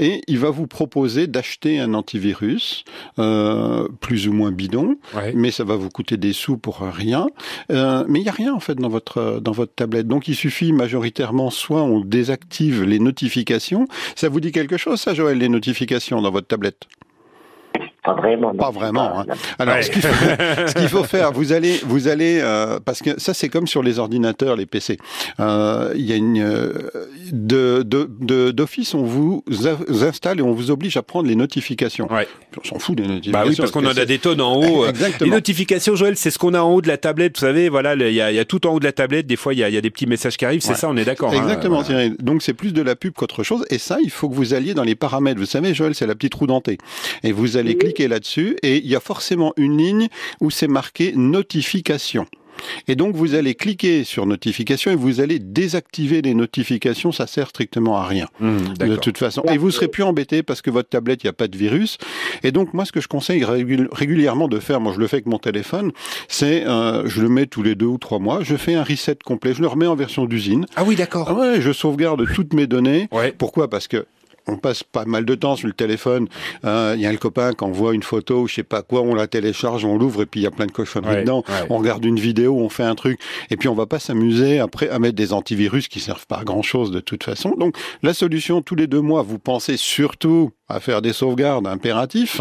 et 0.00 0.20
il 0.26 0.38
va 0.38 0.50
vous 0.50 0.66
proposer 0.66 1.26
d'acheter 1.28 1.78
un 1.78 1.94
antivirus, 1.94 2.84
euh, 3.20 3.86
plus 4.00 4.26
ou 4.26 4.32
moins 4.32 4.50
bidon, 4.50 4.96
Ouais. 5.14 5.32
mais 5.36 5.52
ça 5.52 5.62
va 5.64 5.76
vous 5.76 5.88
coûter 5.90 6.16
des 6.16 6.32
sous 6.32 6.56
pour 6.58 6.80
rien. 6.80 7.28
Euh, 7.70 8.04
mais 8.08 8.18
il 8.18 8.22
n'y 8.24 8.28
a 8.28 8.32
rien 8.32 8.52
en 8.52 8.60
fait 8.60 8.74
dans 8.74 8.88
votre 8.88 9.40
dans 9.40 9.52
votre 9.52 9.74
tablette. 9.74 10.08
Donc 10.08 10.26
il 10.28 10.34
suffit 10.34 10.72
majoritairement 10.72 11.50
soit 11.50 11.82
on 11.82 12.00
désactive 12.00 12.82
les 12.82 12.98
notifications. 12.98 13.86
Ça 14.16 14.28
vous 14.28 14.40
dit 14.40 14.50
quelque 14.52 14.76
chose 14.76 15.00
ça, 15.00 15.14
Joël, 15.14 15.38
les 15.38 15.48
notifications 15.48 16.20
dans 16.20 16.30
votre 16.32 16.48
tablette? 16.48 16.86
Pas 18.14 18.20
vraiment. 18.20 18.52
non. 18.52 18.58
Pas 18.58 18.70
vraiment. 18.70 19.18
Hein. 19.20 19.24
Non. 19.28 19.34
Alors 19.58 19.74
Ouais. 19.76 19.82
ce 19.82 19.90
qu'il 19.90 20.02
faut, 20.02 20.08
ce 20.68 20.74
qu'il 20.74 20.88
faut 20.88 21.04
faire, 21.04 21.32
vous 21.32 21.52
allez 21.52 21.80
vous 21.84 22.08
allez 22.08 22.40
euh, 22.42 22.78
parce 22.84 23.00
que 23.00 23.20
ça 23.20 23.34
c'est 23.34 23.48
comme 23.48 23.66
sur 23.66 23.82
les 23.82 23.98
ordinateurs, 23.98 24.56
les 24.56 24.66
PC. 24.66 24.96
Euh, 25.40 25.92
Il 25.94 26.04
y 26.06 26.12
a 26.12 26.16
une 26.16 26.40
euh, 26.40 26.72
de 27.32 27.82
de- 27.82 28.08
de- 28.20 28.50
d'office 28.50 28.94
on 28.94 29.02
vous 29.02 29.42
installe 30.02 30.38
et 30.40 30.42
on 30.42 30.52
vous 30.52 30.70
oblige 30.70 30.96
à 30.96 31.02
prendre 31.02 31.28
les 31.28 31.36
notifications. 31.36 32.10
Ouais. 32.12 32.26
On 32.60 32.64
s'en 32.66 32.78
fout 32.78 32.96
des 32.96 33.02
notifications. 33.06 33.32
Bah 33.32 33.44
oui, 33.48 33.56
parce 33.56 33.70
qu'on 33.70 33.84
en 33.86 33.96
a 33.96 34.04
des 34.04 34.18
tonnes 34.18 34.40
en 34.40 34.56
haut. 34.56 34.86
Exactement. 34.86 35.26
Les 35.30 35.36
notifications, 35.36 35.94
Joël, 35.96 36.16
c'est 36.16 36.30
ce 36.30 36.38
qu'on 36.38 36.54
a 36.54 36.60
en 36.60 36.72
haut 36.72 36.80
de 36.82 36.88
la 36.88 36.96
tablette. 36.96 37.36
Vous 37.38 37.40
savez, 37.46 37.68
voilà, 37.68 37.94
il 37.94 38.14
y 38.14 38.20
a, 38.20 38.30
il 38.32 38.36
y 38.36 38.38
a 38.40 38.44
tout 38.44 38.66
en 38.66 38.72
haut 38.74 38.80
de 38.80 38.84
la 38.84 38.92
tablette. 38.92 39.26
Des 39.26 39.36
fois, 39.36 39.52
il 39.54 39.58
y 39.60 39.62
a, 39.64 39.68
il 39.68 39.74
y 39.74 39.78
a 39.78 39.80
des 39.80 39.90
petits 39.90 40.06
messages 40.06 40.36
qui 40.36 40.44
arrivent. 40.44 40.60
C'est 40.62 40.70
Ouais. 40.70 40.74
ça, 40.76 40.88
on 40.88 40.96
est 40.96 41.04
d'accord. 41.04 41.30
hein, 41.32 41.36
Exactement, 41.36 41.82
voilà. 41.82 42.08
Donc 42.20 42.42
c'est 42.42 42.54
plus 42.54 42.72
de 42.72 42.82
la 42.82 42.96
pub 42.96 43.12
qu'autre 43.12 43.42
chose. 43.42 43.64
Et 43.70 43.78
ça, 43.78 43.98
il 44.02 44.10
faut 44.10 44.28
que 44.28 44.34
vous 44.34 44.54
alliez 44.54 44.74
dans 44.74 44.82
les 44.82 44.94
paramètres. 44.94 45.38
Vous 45.38 45.46
savez, 45.46 45.74
Joël, 45.74 45.94
c'est 45.94 46.06
la 46.06 46.14
petite 46.14 46.34
roue 46.34 46.46
dentée. 46.46 46.78
Et 47.22 47.32
vous 47.32 47.56
allez 47.56 47.76
cliquer 47.76 47.97
là-dessus 48.06 48.56
et 48.62 48.76
il 48.76 48.86
y 48.86 48.94
a 48.94 49.00
forcément 49.00 49.52
une 49.56 49.78
ligne 49.78 50.08
où 50.40 50.50
c'est 50.50 50.68
marqué 50.68 51.12
notification. 51.16 52.26
Et 52.88 52.96
donc 52.96 53.14
vous 53.14 53.36
allez 53.36 53.54
cliquer 53.54 54.02
sur 54.02 54.26
notification 54.26 54.90
et 54.90 54.96
vous 54.96 55.20
allez 55.20 55.38
désactiver 55.38 56.22
les 56.22 56.34
notifications. 56.34 57.12
Ça 57.12 57.28
sert 57.28 57.50
strictement 57.50 57.96
à 57.98 58.04
rien 58.04 58.26
Hum, 58.40 58.58
de 58.80 58.96
toute 58.96 59.16
façon. 59.16 59.42
Et 59.44 59.58
vous 59.58 59.70
serez 59.70 59.86
plus 59.86 60.02
embêté 60.02 60.42
parce 60.42 60.60
que 60.60 60.68
votre 60.70 60.88
tablette, 60.88 61.22
il 61.22 61.26
n'y 61.26 61.30
a 61.30 61.34
pas 61.34 61.46
de 61.46 61.56
virus. 61.56 61.98
Et 62.42 62.50
donc, 62.50 62.74
moi, 62.74 62.84
ce 62.84 62.90
que 62.90 63.00
je 63.00 63.06
conseille 63.06 63.44
régul- 63.44 63.88
régulièrement 63.92 64.48
de 64.48 64.58
faire, 64.58 64.80
moi, 64.80 64.92
je 64.92 64.98
le 64.98 65.06
fais 65.06 65.16
avec 65.18 65.26
mon 65.26 65.38
téléphone, 65.38 65.92
c'est, 66.26 66.66
euh, 66.66 67.08
je 67.08 67.20
le 67.22 67.28
mets 67.28 67.46
tous 67.46 67.62
les 67.62 67.76
deux 67.76 67.86
ou 67.86 67.96
trois 67.98 68.18
mois, 68.18 68.42
je 68.42 68.56
fais 68.56 68.74
un 68.74 68.82
reset 68.82 69.18
complet, 69.24 69.54
je 69.54 69.60
le 69.60 69.68
remets 69.68 69.86
en 69.86 69.94
version 69.94 70.24
d'usine. 70.24 70.66
Ah 70.74 70.82
oui, 70.84 70.96
d'accord. 70.96 71.28
Ah 71.30 71.34
ouais, 71.34 71.60
je 71.60 71.72
sauvegarde 71.72 72.24
toutes 72.34 72.54
mes 72.54 72.66
données. 72.66 73.06
Ouais. 73.12 73.32
Pourquoi? 73.38 73.70
Parce 73.70 73.86
que 73.86 74.04
on 74.48 74.56
passe 74.56 74.82
pas 74.82 75.04
mal 75.04 75.24
de 75.24 75.34
temps 75.34 75.56
sur 75.56 75.66
le 75.68 75.72
téléphone. 75.74 76.26
Euh, 76.64 76.94
Il 76.96 77.02
y 77.02 77.06
a 77.06 77.12
le 77.12 77.18
copain 77.18 77.52
qui 77.52 77.64
envoie 77.64 77.94
une 77.94 78.02
photo, 78.02 78.46
je 78.46 78.54
sais 78.54 78.62
pas 78.62 78.82
quoi, 78.82 79.02
on 79.02 79.14
la 79.14 79.26
télécharge, 79.26 79.84
on 79.84 79.96
l'ouvre 79.98 80.22
et 80.22 80.26
puis 80.26 80.40
il 80.40 80.42
y 80.44 80.46
a 80.46 80.50
plein 80.50 80.66
de 80.66 80.72
cochonneries 80.72 81.14
Ouais, 81.16 81.20
dedans. 81.22 81.44
ouais. 81.48 81.66
On 81.70 81.78
regarde 81.78 82.04
une 82.04 82.18
vidéo, 82.18 82.56
on 82.58 82.68
fait 82.68 82.82
un 82.82 82.94
truc, 82.94 83.20
et 83.50 83.56
puis 83.56 83.68
on 83.68 83.74
va 83.74 83.86
pas 83.86 83.98
s'amuser 83.98 84.58
après 84.58 84.88
à 84.88 84.98
mettre 84.98 85.16
des 85.16 85.32
antivirus 85.32 85.88
qui 85.88 86.00
servent 86.00 86.26
pas 86.26 86.38
à 86.38 86.44
grand 86.44 86.62
chose 86.62 86.90
de 86.90 87.00
toute 87.00 87.24
façon. 87.24 87.54
Donc 87.58 87.76
la 88.02 88.14
solution, 88.14 88.62
tous 88.62 88.74
les 88.74 88.86
deux 88.86 89.00
mois, 89.02 89.22
vous 89.22 89.38
pensez 89.38 89.76
surtout 89.76 90.50
à 90.68 90.80
faire 90.80 91.00
des 91.02 91.12
sauvegardes 91.12 91.66
impératifs. 91.66 92.40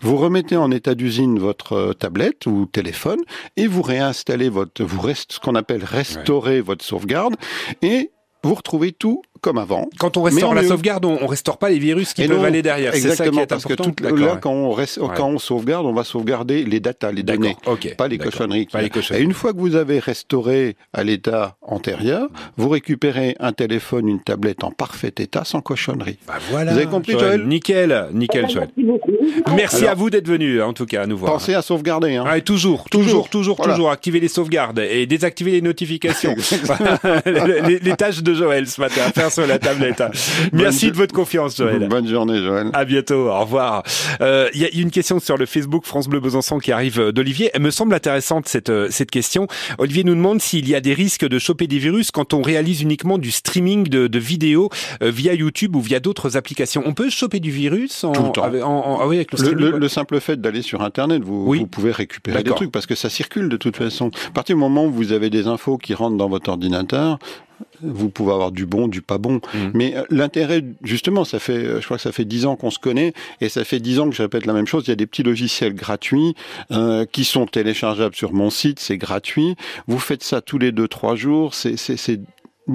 Vous 0.00 0.16
remettez 0.16 0.56
en 0.56 0.70
état 0.70 0.94
d'usine 0.94 1.38
votre 1.38 1.72
euh, 1.72 1.92
tablette 1.94 2.46
ou 2.46 2.66
téléphone 2.66 3.18
et 3.56 3.66
vous 3.66 3.82
réinstallez 3.82 4.48
votre, 4.48 4.84
vous 4.84 5.00
reste 5.00 5.32
ce 5.32 5.40
qu'on 5.40 5.54
appelle 5.56 5.82
restaurer 5.84 6.60
votre 6.60 6.84
sauvegarde 6.84 7.34
et 7.82 8.10
vous 8.44 8.54
retrouvez 8.54 8.92
tout 8.92 9.22
comme 9.46 9.58
avant. 9.58 9.88
Quand 10.00 10.16
on 10.16 10.22
restaure 10.22 10.54
la 10.54 10.62
mieux. 10.62 10.68
sauvegarde, 10.68 11.04
on, 11.04 11.18
on 11.22 11.26
restaure 11.28 11.56
pas 11.56 11.70
les 11.70 11.78
virus 11.78 12.12
qui 12.14 12.22
Et 12.24 12.26
peuvent 12.28 12.38
non, 12.38 12.44
aller 12.44 12.62
derrière. 12.62 12.92
Ça 12.92 12.98
qui 12.98 13.06
Exactement, 13.06 13.42
est 13.42 13.46
parce 13.46 13.64
que 13.64 13.74
tout, 13.74 13.92
là, 14.02 14.38
quand 14.40 14.50
on, 14.50 14.72
reste, 14.72 14.98
Ouais. 14.98 15.08
quand 15.16 15.28
on 15.28 15.38
sauvegarde, 15.38 15.86
on 15.86 15.92
va 15.92 16.02
sauvegarder 16.02 16.64
les 16.64 16.80
datas, 16.80 17.12
les 17.12 17.22
données. 17.22 17.56
Pas 17.96 18.08
les 18.08 18.18
cochonneries. 18.18 18.66
Pas 18.66 18.80
les 18.80 18.86
Et 18.86 18.90
cochonneries. 18.90 19.22
une 19.22 19.32
fois 19.34 19.52
que 19.52 19.58
vous 19.58 19.76
avez 19.76 20.00
restauré 20.00 20.76
à 20.92 21.04
l'état 21.04 21.56
antérieur, 21.62 22.26
vous 22.56 22.68
récupérez 22.68 23.36
un 23.38 23.52
téléphone, 23.52 24.08
une 24.08 24.20
tablette 24.20 24.64
en 24.64 24.72
parfait 24.72 25.12
état, 25.18 25.44
sans 25.44 25.60
cochonnerie. 25.60 26.18
Bah 26.26 26.34
voilà. 26.50 26.72
Vous 26.72 26.78
avez 26.78 26.86
compris, 26.88 27.12
Joël 27.12 27.46
Nickel, 27.46 28.06
nickel, 28.12 28.50
Joël. 28.50 28.68
Merci 28.76 28.90
beaucoup. 28.90 29.12
Merci 29.56 29.76
Alors- 29.78 29.90
à 29.90 29.94
vous 29.94 30.10
d'être 30.10 30.26
venu, 30.28 30.60
en 30.60 30.72
tout 30.72 30.86
cas, 30.86 31.02
à 31.02 31.06
nous 31.06 31.16
voir. 31.16 31.32
Pensez 31.34 31.54
à 31.54 31.62
sauvegarder. 31.62 32.16
Hein. 32.16 32.24
Ouais, 32.24 32.40
toujours, 32.40 32.84
toujours, 32.90 33.28
toujours, 33.28 33.56
Voilà. 33.58 33.74
toujours. 33.74 33.90
Activer 33.90 34.18
les 34.18 34.28
sauvegardes 34.28 34.80
et 34.80 35.06
désactiver 35.06 35.52
les 35.52 35.62
notifications. 35.62 36.34
les, 36.34 37.60
les- 37.68 37.78
les 37.78 37.96
tâches 37.96 38.22
de 38.22 38.34
Joël 38.34 38.66
ce 38.66 38.80
matin 38.80 39.02
à 39.06 39.10
faire 39.12 39.30
sur 39.36 39.46
la 39.46 39.58
tablette. 39.58 40.02
Merci 40.52 40.90
de 40.90 40.96
votre 40.96 41.14
confiance, 41.14 41.56
Joël. 41.56 41.86
Bonne 41.90 42.08
journée, 42.08 42.38
Joël. 42.38 42.70
À 42.72 42.84
bientôt, 42.84 43.28
au 43.28 43.40
revoir. 43.40 43.82
Euh, 44.20 44.48
Il 44.54 44.60
y 44.60 44.64
a 44.64 44.68
une 44.72 44.90
question 44.90 45.20
sur 45.20 45.36
le 45.36 45.46
Facebook 45.46 45.84
France 45.84 46.08
Bleu 46.08 46.20
Besançon 46.20 46.58
qui 46.58 46.72
arrive 46.72 47.00
euh, 47.00 47.12
d'Olivier. 47.12 47.50
Elle 47.54 47.62
me 47.62 47.70
semble 47.70 47.94
intéressante 47.94 48.48
cette 48.48 48.70
euh, 48.70 48.88
cette 48.90 49.10
question. 49.10 49.46
Olivier 49.78 50.04
nous 50.04 50.14
demande 50.14 50.40
s'il 50.40 50.68
y 50.68 50.74
a 50.74 50.80
des 50.80 50.94
risques 50.94 51.26
de 51.26 51.38
choper 51.38 51.66
des 51.66 51.78
virus 51.78 52.10
quand 52.10 52.32
on 52.34 52.40
réalise 52.42 52.80
uniquement 52.82 53.18
du 53.18 53.30
streaming 53.30 53.88
de, 53.88 54.06
de 54.06 54.18
vidéos 54.18 54.70
euh, 55.02 55.10
via 55.10 55.34
YouTube 55.34 55.76
ou 55.76 55.80
via 55.80 56.00
d'autres 56.00 56.36
applications. 56.36 56.82
On 56.86 56.94
peut 56.94 57.10
choper 57.10 57.40
du 57.40 57.50
virus 57.50 58.04
en, 58.04 58.12
Tout 58.12 58.22
le 58.22 58.32
temps. 58.32 58.42
avec, 58.44 58.62
en- 58.64 58.68
en- 58.68 59.00
ah 59.00 59.06
oui, 59.06 59.16
avec 59.16 59.32
le 59.32 59.38
Le, 59.38 59.44
streaming. 59.44 59.70
le- 59.72 59.78
le 59.78 59.88
simple 59.88 60.18
fait 60.20 60.40
d'aller 60.40 60.62
sur 60.62 60.82
Internet, 60.82 61.22
vous, 61.22 61.44
Oui. 61.46 61.58
vous 61.60 61.66
pouvez 61.66 61.90
récupérer 61.92 62.42
des 62.42 62.50
trucs 62.50 62.72
parce 62.72 62.86
que 62.86 62.94
ça 62.94 63.10
circule 63.10 63.48
de 63.48 63.56
toute 63.56 63.76
façon. 63.76 64.10
À 64.28 64.30
partir 64.32 64.56
du 64.56 64.60
moment 64.60 64.86
où 64.86 64.90
vous 64.90 65.12
avez 65.12 65.28
des 65.30 65.46
infos 65.46 65.76
qui 65.78 65.94
rentrent 65.94 66.16
dans 66.16 66.28
votre 66.28 66.50
ordinateur, 66.50 67.18
vous 67.82 68.08
pouvez 68.08 68.32
avoir 68.32 68.52
du 68.52 68.66
bon, 68.66 68.88
du 68.88 69.02
pas 69.02 69.18
bon. 69.18 69.40
Mhm. 69.54 69.70
Mais 69.74 69.96
euh, 69.96 70.02
l'intérêt, 70.10 70.64
justement, 70.82 71.24
ça 71.24 71.38
fait, 71.38 71.56
euh, 71.56 71.80
je 71.80 71.84
crois 71.84 71.96
que 71.96 72.02
ça 72.02 72.12
fait 72.12 72.24
dix 72.24 72.46
ans 72.46 72.56
qu'on 72.56 72.70
se 72.70 72.78
connaît 72.78 73.12
et 73.40 73.48
ça 73.48 73.64
fait 73.64 73.80
dix 73.80 73.98
ans 74.00 74.08
que 74.08 74.16
je 74.16 74.22
répète 74.22 74.46
la 74.46 74.52
même 74.52 74.66
chose. 74.66 74.84
Il 74.86 74.90
y 74.90 74.92
a 74.92 74.96
des 74.96 75.06
petits 75.06 75.22
logiciels 75.22 75.74
gratuits 75.74 76.34
euh, 76.70 77.04
qui 77.04 77.24
sont 77.24 77.46
téléchargeables 77.46 78.14
sur 78.14 78.32
mon 78.32 78.50
site, 78.50 78.80
c'est 78.80 78.98
gratuit. 78.98 79.56
Vous 79.86 79.98
faites 79.98 80.22
ça 80.22 80.40
tous 80.40 80.58
les 80.58 80.72
deux, 80.72 80.88
trois 80.88 81.16
jours, 81.16 81.54
c'est 81.54 81.76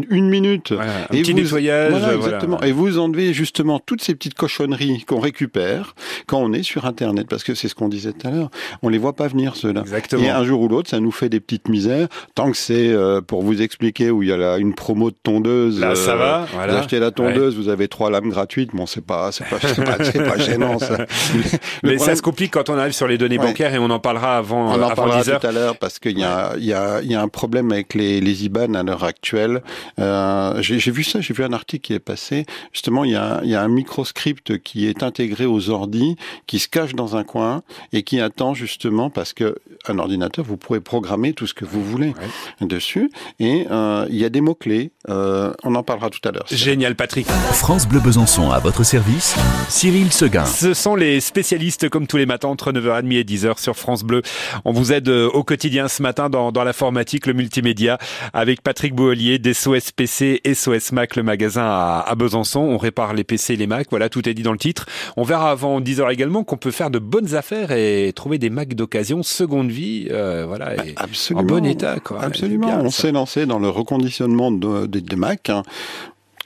une 0.10 0.30
minute. 0.30 0.72
Voilà, 0.72 0.92
un 1.10 1.16
Et 1.16 1.22
petit 1.22 1.32
vous- 1.34 1.40
nettoyage. 1.40 1.92
Voilà, 1.92 2.10
euh, 2.10 2.16
exactement. 2.18 2.62
Et 2.62 2.72
vous 2.72 2.98
enlevez 3.00 3.34
justement 3.34 3.80
toutes 3.80 4.02
ces 4.02 4.16
petites 4.16 4.36
cochonneries 4.36 5.04
qu'on 5.06 5.20
récupère 5.20 5.96
quand 6.28 6.40
on 6.40 6.54
est 6.54 6.64
sur 6.64 6.86
Internet, 6.86 7.28
parce 7.30 7.44
que 7.44 7.54
c'est 7.56 7.68
ce 7.68 7.76
qu'on 7.76 7.90
disait 7.90 8.14
tout 8.14 8.28
à 8.28 8.32
l'heure. 8.32 8.50
On 8.82 8.90
les 8.90 8.98
voit 8.98 9.14
pas 9.14 9.28
venir 9.28 9.56
ceux-là. 9.56 9.82
Exactement. 9.82 10.24
Et 10.24 10.30
un 10.30 10.44
jour 10.44 10.62
ou 10.62 10.68
l'autre, 10.68 10.90
ça 10.90 11.00
nous 11.00 11.12
fait 11.12 11.30
des 11.30 11.40
petites 11.40 11.68
misères. 11.68 12.08
Tant 12.36 12.52
que 12.52 12.58
c'est 12.58 12.90
euh, 12.90 13.22
pour 13.22 13.42
vous 13.44 13.62
expliquer 13.62 14.12
où 14.12 14.24
il 14.24 14.30
y 14.30 14.32
a 14.32 14.38
là 14.38 14.58
une 14.58 14.74
promo 14.74 15.12
de 15.12 15.16
tondeuse. 15.22 15.80
Là, 15.80 15.96
ça 15.96 16.14
euh, 16.14 16.16
va, 16.16 16.46
Vous 16.68 16.76
achetez 16.76 17.00
la 17.00 17.12
tondeuse, 17.12 17.56
vous 17.56 17.70
avez 17.70 17.88
trois 17.88 18.10
lames 18.10 18.30
gratuites. 18.30 18.72
Bon, 18.74 18.86
c'est 18.86 19.06
pas, 19.06 19.32
c'est 19.32 19.46
pas, 19.50 19.58
c'est 19.62 19.84
pas, 19.84 20.32
pas 20.32 20.38
gênant 20.38 20.80
ça. 20.80 21.06
Mais 21.84 21.98
ça 21.98 22.16
se 22.16 22.22
complique 22.22 22.52
quand 22.54 22.70
on 22.70 22.78
arrive 22.78 22.94
sur 22.94 23.08
les 23.08 23.18
données 23.18 23.32
Ouais. 23.40 23.46
bancaires 23.48 23.74
et 23.74 23.80
on 23.80 23.90
en 23.90 24.00
parlera 24.00 24.38
avant, 24.38 24.68
on 24.70 24.74
euh, 24.74 24.82
en 24.82 24.86
avant 24.86 24.96
parlera 24.96 25.22
10 25.24 25.30
heures. 25.30 25.40
tout 25.40 25.48
à 25.48 25.52
l'heure 25.52 25.78
parce 25.78 26.00
qu'il 26.00 26.20
y 26.20 26.24
a, 26.24 26.52
il 26.58 26.66
y, 26.66 26.74
a, 26.74 27.02
il 27.02 27.10
y 27.12 27.16
a 27.16 27.22
un 27.22 27.28
problème 27.30 27.72
avec 27.72 27.94
les, 27.94 28.20
les 28.22 28.46
IBAN 28.46 28.74
à 28.74 28.84
l'heure 28.84 29.04
actuelle. 29.04 29.62
Euh, 30.00 30.62
j'ai 30.62 30.92
vu 30.92 31.04
ça, 31.04 31.22
j'ai 31.22 31.34
vu 31.34 31.44
un 31.44 31.54
article 31.54 31.82
qui 31.82 31.94
est 31.94 32.00
passé. 32.00 32.46
Justement, 32.74 33.04
il 33.04 33.12
y 33.12 33.16
a, 33.16 33.42
il 33.44 33.50
y 33.50 33.56
a 33.56 33.62
un 33.62 33.68
microscript 33.68 34.60
qui 34.60 34.88
est 34.88 35.04
intégré 35.04 35.46
aux 35.46 35.70
ordis, 35.70 36.16
qui 36.48 36.60
se 36.60 36.68
cache 36.68 36.94
dans 36.94 37.16
un 37.16 37.24
coin 37.24 37.64
et 37.94 38.04
qui 38.04 38.20
attend 38.20 38.54
justement 38.54 39.10
parce 39.10 39.34
que 39.34 39.56
un 39.88 39.98
ordinateur, 39.98 40.46
vous 40.46 40.58
pouvez 40.58 40.80
programmer 40.80 41.34
tout 41.34 41.48
ce 41.48 41.54
que 41.54 41.66
vous 41.66 41.84
voulez 41.84 42.14
dessus. 42.62 43.12
Et 43.40 43.66
euh, 43.72 44.06
il 44.10 44.18
y 44.18 44.26
a 44.26 44.30
des 44.30 44.42
mots 44.42 44.56
clés. 44.56 44.92
Euh, 45.10 45.54
on 45.64 45.76
en 45.76 45.84
parlera 45.84 46.10
tout 46.10 46.20
à 46.28 46.32
l'heure. 46.32 46.46
Génial, 46.52 46.96
Patrick. 46.96 47.28
France 47.54 47.88
Bleu 47.88 48.00
Besançon 48.00 48.52
à 48.52 48.60
votre 48.60 48.84
service. 48.84 49.36
Cyril 49.70 50.12
Seguin. 50.12 50.46
Ce 50.46 50.74
sont 50.74 50.96
les 50.96 51.20
spécialistes 51.20 51.90
comme 51.90 52.08
tous 52.08 52.18
les 52.18 52.26
matins 52.26 52.50
entre 52.50 52.72
9h30 52.72 53.14
et 53.14 53.24
10h 53.24 53.60
sur 53.60 53.76
France 53.76 54.04
Bleu. 54.04 54.22
On 54.66 54.72
vous 54.72 54.94
aide 54.94 55.10
au 55.10 55.44
quotidien 55.44 55.88
ce 55.88 56.02
matin 56.02 56.30
dans, 56.30 56.52
dans 56.52 56.64
l'informatique, 56.64 57.26
le 57.26 57.34
multimédia 57.34 57.98
avec 58.34 58.62
Patrick 58.62 58.94
Bouhelier 58.94 59.40
d'SOS 59.80 59.92
PC, 59.96 60.42
SOS 60.54 60.92
Mac, 60.92 61.16
le 61.16 61.24
magasin 61.24 61.64
à, 61.64 62.04
à, 62.08 62.16
Besançon. 62.16 62.60
On 62.60 62.78
répare 62.78 63.14
les 63.14 63.24
PC 63.24 63.54
et 63.54 63.58
les 63.58 63.68
Mac. 63.68 63.88
Voilà, 63.90 64.10
tout 64.10 64.28
est 64.28 64.34
dit 64.34 64.44
dans 64.44 64.52
le 64.52 64.58
titre. 64.58 64.86
On 65.18 65.24
verra 65.24 65.52
avant 65.52 65.80
10h 65.82 66.12
également 66.12 66.44
qu'on 66.44 66.58
peut 66.58 66.72
faire 66.72 66.90
de 66.90 67.00
bonnes 67.00 67.36
affaires 67.36 67.72
et 67.72 68.12
trouver 68.16 68.38
des 68.38 68.50
Macs 68.50 68.74
d'occasion, 68.76 69.24
seconde 69.24 69.70
vie, 69.72 70.08
euh, 70.12 70.46
voilà, 70.48 70.86
et 70.86 70.94
Absolument. 70.98 71.42
en 71.42 71.46
bon 71.46 71.66
état. 71.66 72.00
Quoi. 72.00 72.22
Absolument. 72.24 72.68
Bien, 72.68 72.80
on 72.80 72.90
s'est 72.90 73.12
lancé 73.12 73.46
dans 73.46 73.60
le 73.60 73.70
reconditionnement 73.70 74.52
de- 74.52 74.86
des 74.86 75.02
des 75.02 75.16
Mac. 75.16 75.50
hein, 75.50 75.64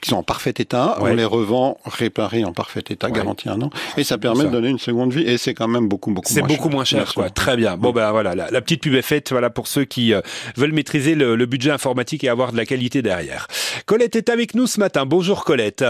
qui 0.00 0.10
sont 0.10 0.16
en 0.16 0.22
parfait 0.22 0.54
état, 0.58 0.98
Ouais. 1.00 1.10
on 1.10 1.14
les 1.14 1.24
revend 1.24 1.78
réparés 1.84 2.44
en 2.44 2.52
parfait 2.52 2.82
état, 2.90 3.08
Ouais. 3.08 3.20
un 3.46 3.60
an, 3.62 3.70
et 3.96 4.04
ça 4.04 4.18
permet 4.18 4.40
Ça. 4.42 4.46
de 4.46 4.52
donner 4.52 4.68
une 4.68 4.78
seconde 4.78 5.12
vie, 5.12 5.22
et 5.22 5.38
c'est 5.38 5.54
quand 5.54 5.68
même 5.68 5.88
beaucoup, 5.88 6.10
beaucoup 6.12 6.28
C'est 6.32 6.40
moins 6.40 6.48
beaucoup 6.48 6.64
cher. 6.68 6.72
moins 6.72 6.84
cher, 6.84 7.14
quoi. 7.14 7.30
Très 7.30 7.56
bien. 7.56 7.76
Bon, 7.76 7.92
ben 7.92 8.10
voilà, 8.10 8.34
la, 8.34 8.50
la 8.50 8.60
petite 8.60 8.82
pub 8.82 8.94
est 8.94 9.02
faite, 9.02 9.30
voilà, 9.30 9.50
pour 9.50 9.66
ceux 9.68 9.84
qui 9.84 10.12
euh, 10.14 10.20
veulent 10.56 10.72
maîtriser 10.72 11.14
le, 11.14 11.36
le 11.36 11.46
budget 11.46 11.70
informatique 11.70 12.24
et 12.24 12.28
avoir 12.28 12.52
de 12.52 12.56
la 12.56 12.66
qualité 12.66 13.02
derrière. 13.02 13.46
Colette 13.86 14.16
est 14.16 14.28
avec 14.28 14.54
nous 14.54 14.66
ce 14.66 14.80
matin. 14.80 15.06
Bonjour 15.06 15.44
Colette. 15.44 15.84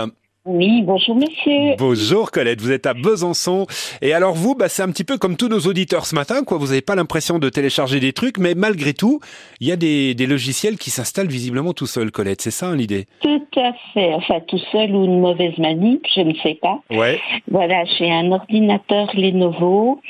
Oui, 0.46 0.82
bonjour 0.82 1.16
monsieur. 1.16 1.74
Bonjour 1.76 2.30
Colette, 2.30 2.60
vous 2.60 2.70
êtes 2.70 2.86
à 2.86 2.94
Besançon. 2.94 3.66
Et 4.00 4.12
alors 4.12 4.34
vous, 4.34 4.54
bah, 4.54 4.68
c'est 4.68 4.82
un 4.84 4.90
petit 4.92 5.02
peu 5.02 5.18
comme 5.18 5.36
tous 5.36 5.48
nos 5.48 5.58
auditeurs 5.58 6.06
ce 6.06 6.14
matin, 6.14 6.44
quoi. 6.44 6.56
Vous 6.56 6.68
n'avez 6.68 6.82
pas 6.82 6.94
l'impression 6.94 7.40
de 7.40 7.48
télécharger 7.48 7.98
des 7.98 8.12
trucs, 8.12 8.38
mais 8.38 8.54
malgré 8.54 8.94
tout, 8.94 9.18
il 9.58 9.66
y 9.66 9.72
a 9.72 9.76
des, 9.76 10.14
des 10.14 10.26
logiciels 10.26 10.78
qui 10.78 10.90
s'installent 10.90 11.26
visiblement 11.26 11.72
tout 11.72 11.86
seuls, 11.86 12.12
Colette. 12.12 12.42
C'est 12.42 12.52
ça 12.52 12.68
hein, 12.68 12.76
l'idée? 12.76 13.06
Tout 13.22 13.42
à 13.56 13.72
fait. 13.92 14.14
Enfin, 14.14 14.38
tout 14.46 14.60
seul 14.70 14.94
ou 14.94 15.04
une 15.04 15.18
mauvaise 15.20 15.58
manip, 15.58 16.06
je 16.14 16.20
ne 16.20 16.34
sais 16.34 16.58
pas. 16.62 16.80
Ouais. 16.92 17.18
Voilà, 17.50 17.84
j'ai 17.98 18.12
un 18.12 18.30
ordinateur 18.30 19.10
Lenovo 19.14 20.00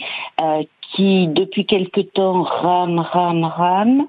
euh, 0.42 0.62
qui, 0.94 1.28
depuis 1.28 1.66
quelque 1.66 2.00
temps, 2.00 2.42
rame, 2.42 2.98
rame, 2.98 3.44
rame. 3.44 4.06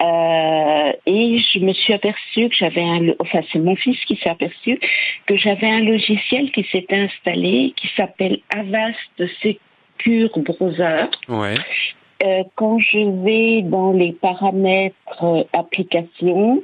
Euh, 0.00 0.92
et 1.06 1.38
je 1.38 1.58
me 1.60 1.72
suis 1.72 1.92
aperçue 1.92 2.48
que 2.48 2.54
j'avais 2.54 2.82
un... 2.82 3.08
Enfin, 3.20 3.40
c'est 3.52 3.58
mon 3.58 3.76
fils 3.76 3.98
qui 4.06 4.16
s'est 4.16 4.30
aperçu 4.30 4.80
que 5.26 5.36
j'avais 5.36 5.68
un 5.68 5.80
logiciel 5.80 6.50
qui 6.50 6.64
s'était 6.72 6.96
installé 6.96 7.72
qui 7.76 7.88
s'appelle 7.96 8.38
Avast 8.50 9.22
Secure 9.42 10.30
Browser. 10.36 11.06
Ouais. 11.28 11.54
Euh, 12.24 12.42
quand 12.54 12.78
je 12.78 13.24
vais 13.24 13.62
dans 13.62 13.92
les 13.92 14.12
paramètres 14.12 14.94
euh, 15.22 15.44
applications, 15.52 16.62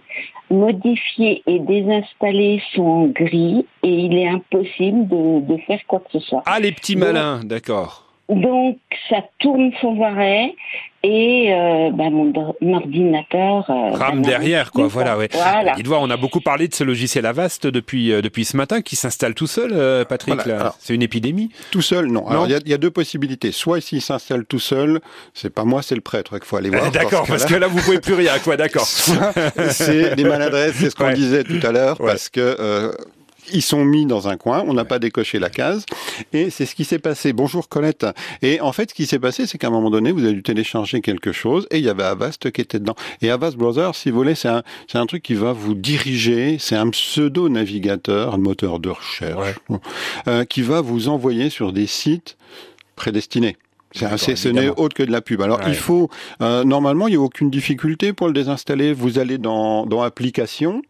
modifier 0.50 1.42
et 1.46 1.58
désinstaller 1.58 2.62
sont 2.74 2.82
en 2.82 3.06
gris 3.06 3.66
et 3.82 3.88
il 3.88 4.16
est 4.18 4.28
impossible 4.28 5.08
de, 5.08 5.40
de 5.40 5.60
faire 5.62 5.80
quoi 5.86 6.00
que 6.00 6.18
ce 6.18 6.20
soit. 6.20 6.42
Ah, 6.46 6.60
les 6.60 6.72
petits 6.72 6.96
malins, 6.96 7.40
d'accord. 7.44 8.07
Donc 8.28 8.76
ça 9.08 9.22
tourne 9.38 9.70
sans 9.80 10.00
arrêt 10.02 10.54
et 11.02 11.46
euh, 11.52 11.90
ben, 11.92 12.10
mon, 12.10 12.32
ordinateur 12.74 13.70
euh, 13.70 13.90
Rame 13.92 14.20
n'arrive 14.20 14.20
derrière, 14.22 14.72
quoi. 14.72 14.88
Voilà, 14.88 15.16
ouais. 15.16 15.28
Voilà. 15.32 15.74
Il 15.78 15.84
doit, 15.84 16.00
on 16.00 16.10
a 16.10 16.16
beaucoup 16.16 16.40
parlé 16.40 16.66
de 16.68 16.74
ce 16.74 16.82
logiciel 16.84 17.24
Avast 17.24 17.66
depuis, 17.68 18.12
euh, 18.12 18.20
depuis 18.20 18.44
ce 18.44 18.56
matin 18.56 18.82
qui 18.82 18.96
s'installe 18.96 19.34
tout 19.34 19.46
seul, 19.46 19.70
euh, 19.72 20.04
Patrick. 20.04 20.34
Voilà, 20.44 20.74
C'est 20.80 20.94
une 20.94 21.02
épidémie. 21.02 21.50
Tout 21.70 21.82
seul, 21.82 22.06
non. 22.06 22.22
Non. 22.22 22.26
Alors, 22.28 22.46
il 22.46 22.50
y 22.52 22.54
a- 22.54 22.60
il 22.64 22.68
y, 22.70 22.74
a 22.74 22.78
deux 22.78 22.90
possibilités. 22.90 23.52
Soit 23.52 23.80
s'il 23.80 24.02
s'installe 24.02 24.44
tout 24.44 24.58
seul, 24.58 25.00
c'est 25.34 25.54
pas 25.54 25.64
moi, 25.64 25.82
c'est 25.82 25.94
le 25.94 26.00
prêtre 26.00 26.36
qu'il 26.38 26.46
faut 26.46 26.56
aller 26.56 26.70
voir. 26.70 26.86
Euh, 26.86 26.90
d'accord, 26.92 27.24
parce 27.26 27.44
que 27.46 27.54
là, 27.54 27.68
vous 27.68 27.80
pouvez 27.80 28.00
plus 28.00 28.14
rien, 28.14 28.38
quoi. 28.42 28.56
D'accord. 28.56 28.84
c'est 28.86 30.16
des 30.16 30.24
maladresses, 30.24 30.74
c'est 30.74 30.90
ce 30.90 30.96
qu'on 30.96 31.04
Ouais. 31.06 31.14
disait 31.14 31.44
tout 31.44 31.64
à 31.64 31.70
l'heure, 31.72 32.00
Ouais. 32.00 32.08
parce 32.08 32.28
que 32.28 32.40
euh, 32.40 32.92
ils 33.52 33.62
sont 33.62 33.84
mis 33.84 34.06
dans 34.06 34.28
un 34.28 34.36
coin, 34.36 34.64
on 34.66 34.74
n'a 34.74 34.84
pas 34.84 34.98
décoché 34.98 35.38
la 35.38 35.50
case, 35.50 35.84
et 36.32 36.50
c'est 36.50 36.66
ce 36.66 36.74
qui 36.74 36.84
s'est 36.84 36.98
passé. 36.98 37.32
Bonjour 37.32 37.68
Colette. 37.68 38.06
Et 38.42 38.60
en 38.60 38.72
fait, 38.72 38.90
ce 38.90 38.94
qui 38.94 39.06
s'est 39.06 39.18
passé, 39.18 39.46
c'est 39.46 39.58
qu'à 39.58 39.68
un 39.68 39.70
moment 39.70 39.90
donné, 39.90 40.12
vous 40.12 40.24
avez 40.24 40.32
dû 40.34 40.42
télécharger 40.42 41.00
quelque 41.00 41.32
chose, 41.32 41.66
et 41.70 41.78
il 41.78 41.84
y 41.84 41.88
avait 41.88 42.02
Avast 42.04 42.50
qui 42.50 42.60
était 42.60 42.78
dedans. 42.78 42.96
Et 43.22 43.30
Avast 43.30 43.56
Browser, 43.56 43.90
si 43.94 44.10
vous 44.10 44.16
voulez, 44.18 44.34
c'est 44.34 44.48
un, 44.48 44.62
c'est 44.90 44.98
un 44.98 45.06
truc 45.06 45.22
qui 45.22 45.34
va 45.34 45.52
vous 45.52 45.74
diriger, 45.74 46.56
c'est 46.58 46.76
un 46.76 46.90
pseudo-navigateur, 46.90 48.34
un 48.34 48.38
moteur 48.38 48.80
de 48.80 48.90
recherche, 48.90 49.56
euh, 50.26 50.44
qui 50.44 50.62
va 50.62 50.80
vous 50.80 51.08
envoyer 51.08 51.50
sur 51.50 51.72
des 51.72 51.86
sites 51.86 52.36
prédestinés. 52.96 53.56
C'est 53.92 54.36
ce 54.36 54.48
n'est 54.50 54.68
autre 54.68 54.94
que 54.94 55.02
de 55.02 55.10
la 55.10 55.22
pub. 55.22 55.40
Alors 55.40 55.58
Ouais. 55.60 55.64
il 55.68 55.74
faut, 55.74 56.10
euh, 56.42 56.62
normalement, 56.62 57.08
il 57.08 57.12
n'y 57.12 57.16
a 57.16 57.20
aucune 57.20 57.48
difficulté 57.50 58.12
pour 58.12 58.26
le 58.26 58.34
désinstaller. 58.34 58.92
Vous 58.92 59.18
allez 59.18 59.38
dans, 59.38 59.86
dans 59.86 60.02
Applications. 60.02 60.82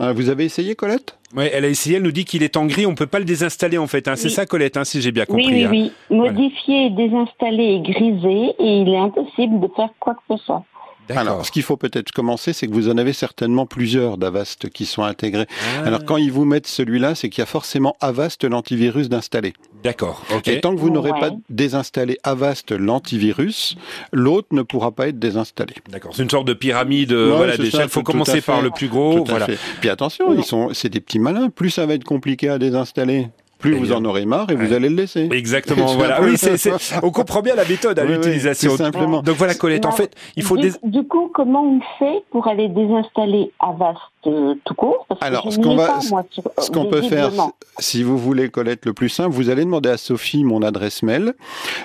Euh, 0.00 0.12
vous 0.12 0.28
avez 0.28 0.44
essayé, 0.44 0.74
Colette? 0.74 1.16
Ouais, 1.36 1.50
elle 1.52 1.64
a 1.64 1.68
essayé, 1.68 1.96
elle 1.96 2.02
nous 2.02 2.12
dit 2.12 2.24
qu'il 2.24 2.42
est 2.42 2.56
en 2.56 2.66
gris, 2.66 2.86
on 2.86 2.94
peut 2.94 3.06
pas 3.06 3.18
le 3.18 3.24
désinstaller 3.24 3.78
en 3.78 3.86
fait. 3.86 4.06
Hein. 4.08 4.14
C'est 4.16 4.28
Oui. 4.28 4.34
ça, 4.34 4.46
Colette, 4.46 4.76
hein, 4.76 4.84
si 4.84 5.00
j'ai 5.00 5.10
bien 5.12 5.24
Oui, 5.28 5.42
compris. 5.44 5.54
oui, 5.54 5.64
hein. 5.64 5.90
oui. 6.10 6.16
Modifier 6.16 6.86
et 6.86 6.90
désinstaller 6.90 7.74
est 7.76 7.80
grisé 7.80 8.54
et 8.58 8.80
il 8.82 8.88
est 8.88 8.96
impossible 8.98 9.60
de 9.60 9.68
faire 9.74 9.90
quoi 10.00 10.14
que 10.14 10.36
ce 10.36 10.44
soit. 10.44 10.64
D'accord. 11.08 11.20
Alors, 11.20 11.46
ce 11.46 11.52
qu'il 11.52 11.62
faut 11.62 11.76
peut-être 11.76 12.12
commencer, 12.12 12.52
c'est 12.54 12.66
que 12.66 12.72
vous 12.72 12.88
en 12.88 12.96
avez 12.96 13.12
certainement 13.12 13.66
plusieurs 13.66 14.16
d'Avast 14.16 14.70
qui 14.70 14.86
sont 14.86 15.02
intégrés. 15.02 15.46
Ah, 15.78 15.86
Alors, 15.86 16.04
quand 16.04 16.16
ils 16.16 16.32
vous 16.32 16.44
mettent 16.46 16.66
celui-là, 16.66 17.14
c'est 17.14 17.28
qu'il 17.28 17.40
y 17.40 17.42
a 17.42 17.46
forcément 17.46 17.94
Avast 18.00 18.42
l'antivirus 18.44 19.08
d'installer. 19.10 19.52
D'accord, 19.82 20.22
ok. 20.34 20.48
Et 20.48 20.60
tant 20.62 20.74
que 20.74 20.80
vous 20.80 20.88
n'aurez 20.88 21.10
Ouais. 21.12 21.20
pas 21.20 21.30
désinstallé 21.50 22.16
Avast 22.22 22.72
l'antivirus, 22.72 23.76
l'autre 24.12 24.48
ne 24.52 24.62
pourra 24.62 24.92
pas 24.92 25.08
être 25.08 25.18
désinstallé. 25.18 25.74
D'accord. 25.90 26.12
C'est 26.16 26.22
une 26.22 26.30
sorte 26.30 26.46
de 26.46 26.54
pyramide. 26.54 27.12
euh, 27.12 27.30
Ouais, 27.32 27.36
voilà, 27.36 27.56
déjà, 27.58 27.82
il 27.82 27.88
faut 27.90 28.00
tout- 28.00 28.04
commencer 28.12 28.40
par 28.40 28.62
le 28.62 28.70
plus 28.70 28.88
gros. 28.88 29.16
Tout 29.20 29.24
à 29.26 29.30
voilà. 29.30 29.46
fait. 29.46 29.58
Puis 29.80 29.90
attention, 29.90 30.34
ils 30.34 30.44
sont, 30.44 30.70
c'est 30.72 30.88
des 30.88 31.00
petits 31.00 31.18
malins. 31.18 31.50
Plus 31.50 31.68
ça 31.70 31.84
va 31.84 31.92
être 31.94 32.04
compliqué 32.04 32.48
à 32.48 32.58
désinstaller, 32.58 33.28
plus 33.64 33.74
Eh 33.76 33.78
vous 33.78 33.86
bien. 33.86 33.96
en 33.96 34.04
aurez 34.04 34.26
marre 34.26 34.50
et 34.50 34.54
vous 34.54 34.66
Ouais. 34.70 34.74
allez 34.76 34.88
le 34.90 34.96
laisser. 34.96 35.28
Exactement, 35.32 35.86
voilà. 35.96 36.20
Oui, 36.22 36.36
c'est, 36.36 36.56
c'est- 36.58 36.72
on 37.02 37.10
comprend 37.10 37.40
bien 37.40 37.54
la 37.54 37.64
méthode 37.64 37.98
à 37.98 38.02
Oui, 38.02 38.10
oui, 38.10 38.14
l'utilisation. 38.16 38.72
c'est 38.72 38.76
simplement. 38.84 39.22
Donc 39.22 39.36
voilà, 39.36 39.54
Colette, 39.54 39.86
en 39.86 39.90
Non. 39.90 39.94
fait, 39.96 40.14
il 40.36 40.42
faut 40.42 40.56
du, 40.56 40.70
dés- 40.70 40.76
du 40.82 41.02
coup, 41.04 41.30
comment 41.32 41.62
on 41.64 41.80
fait 41.98 42.22
pour 42.30 42.46
aller 42.46 42.68
désinstaller 42.68 43.50
Avast? 43.60 43.98
Euh, 44.26 44.54
tout 44.64 44.74
court 44.74 45.04
Parce 45.08 45.20
que 45.20 45.26
Alors, 45.26 45.52
ce 45.52 45.58
qu'on 45.58 45.76
va- 45.76 45.86
pas, 45.86 46.00
moi, 46.10 46.24
sur- 46.30 46.42
Ce 46.58 46.70
qu'on 46.70 46.86
peut 46.86 47.02
faire, 47.02 47.30
si 47.78 48.02
vous 48.02 48.16
voulez, 48.18 48.48
Colette, 48.48 48.86
le 48.86 48.92
plus 48.92 49.08
simple, 49.08 49.30
vous 49.34 49.50
allez 49.50 49.64
demander 49.64 49.88
à 49.90 49.96
Sophie 49.96 50.44
mon 50.44 50.62
adresse 50.62 51.02
mail. 51.02 51.34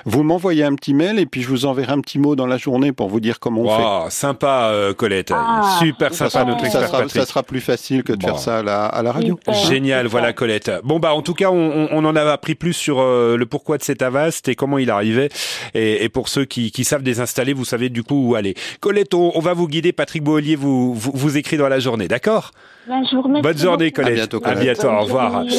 Vous 0.04 0.22
m'envoyez 0.22 0.64
un 0.64 0.74
petit 0.74 0.94
mail 0.94 1.18
et 1.18 1.26
puis 1.26 1.42
je 1.42 1.48
vous 1.48 1.66
enverrai 1.66 1.92
un 1.92 2.00
petit 2.00 2.18
mot 2.18 2.36
dans 2.36 2.46
la 2.46 2.56
journée 2.56 2.92
pour 2.92 3.08
vous 3.08 3.20
dire 3.20 3.40
comment 3.40 3.62
on 3.62 3.76
fait. 3.76 3.82
Wow, 4.04 4.10
sympa, 4.10 4.70
euh, 4.72 4.94
Colette. 4.94 5.32
Ah, 5.34 5.76
Super 5.80 6.12
ça 6.14 6.28
sympa, 6.28 6.30
sera- 6.30 6.44
notre 6.44 6.60
ça, 6.60 6.66
expert 6.66 6.86
sera, 6.88 6.98
Patrick. 6.98 7.20
ça 7.22 7.26
sera 7.26 7.42
plus 7.42 7.60
facile 7.60 8.02
que 8.02 8.12
de 8.12 8.18
Bon. 8.18 8.28
faire 8.28 8.38
ça 8.38 8.58
à 8.58 8.62
la, 8.62 8.86
à 8.86 9.02
la 9.02 9.12
radio. 9.12 9.36
Super. 9.44 9.54
Génial, 9.54 10.06
Super. 10.06 10.10
voilà 10.10 10.32
Colette. 10.32 10.70
Bon 10.84 10.98
bah 10.98 11.14
en 11.14 11.22
tout 11.22 11.34
cas 11.34 11.50
on, 11.50 11.56
on- 11.56 11.88
on 11.92 12.04
en 12.04 12.16
a 12.16 12.22
appris 12.22 12.54
plus 12.54 12.72
sur 12.72 13.00
euh, 13.00 13.36
le 13.36 13.46
pourquoi 13.46 13.78
de 13.78 13.82
cet 13.82 14.02
Avast 14.02 14.48
et 14.48 14.54
comment 14.54 14.78
il 14.78 14.90
arrivait. 14.90 15.28
Et, 15.74 16.04
et 16.04 16.08
pour 16.08 16.28
ceux 16.28 16.44
qui, 16.44 16.70
qui 16.70 16.84
savent 16.84 17.02
désinstaller, 17.02 17.52
vous 17.52 17.64
savez 17.64 17.88
du 17.88 18.02
coup 18.02 18.28
où 18.28 18.34
aller. 18.34 18.54
Colette, 18.80 19.14
on, 19.14 19.32
on 19.34 19.40
va 19.40 19.54
vous 19.54 19.66
guider. 19.68 19.92
Patrick 19.92 20.22
Boelier 20.22 20.56
vous, 20.56 20.94
vous, 20.94 21.10
vous 21.14 21.36
écrit 21.36 21.56
dans 21.56 21.68
la 21.68 21.78
journée, 21.80 22.06
d'accord? 22.08 22.29
Remercie 22.86 23.42
Bonne 23.42 23.58
journée. 23.58 23.90
Colette. 23.92 24.12
À 24.12 24.14
bientôt, 24.14 24.40
À 24.44 24.54
bientôt, 24.54 24.88
au 24.88 25.00
revoir. 25.00 25.32
journée. 25.32 25.50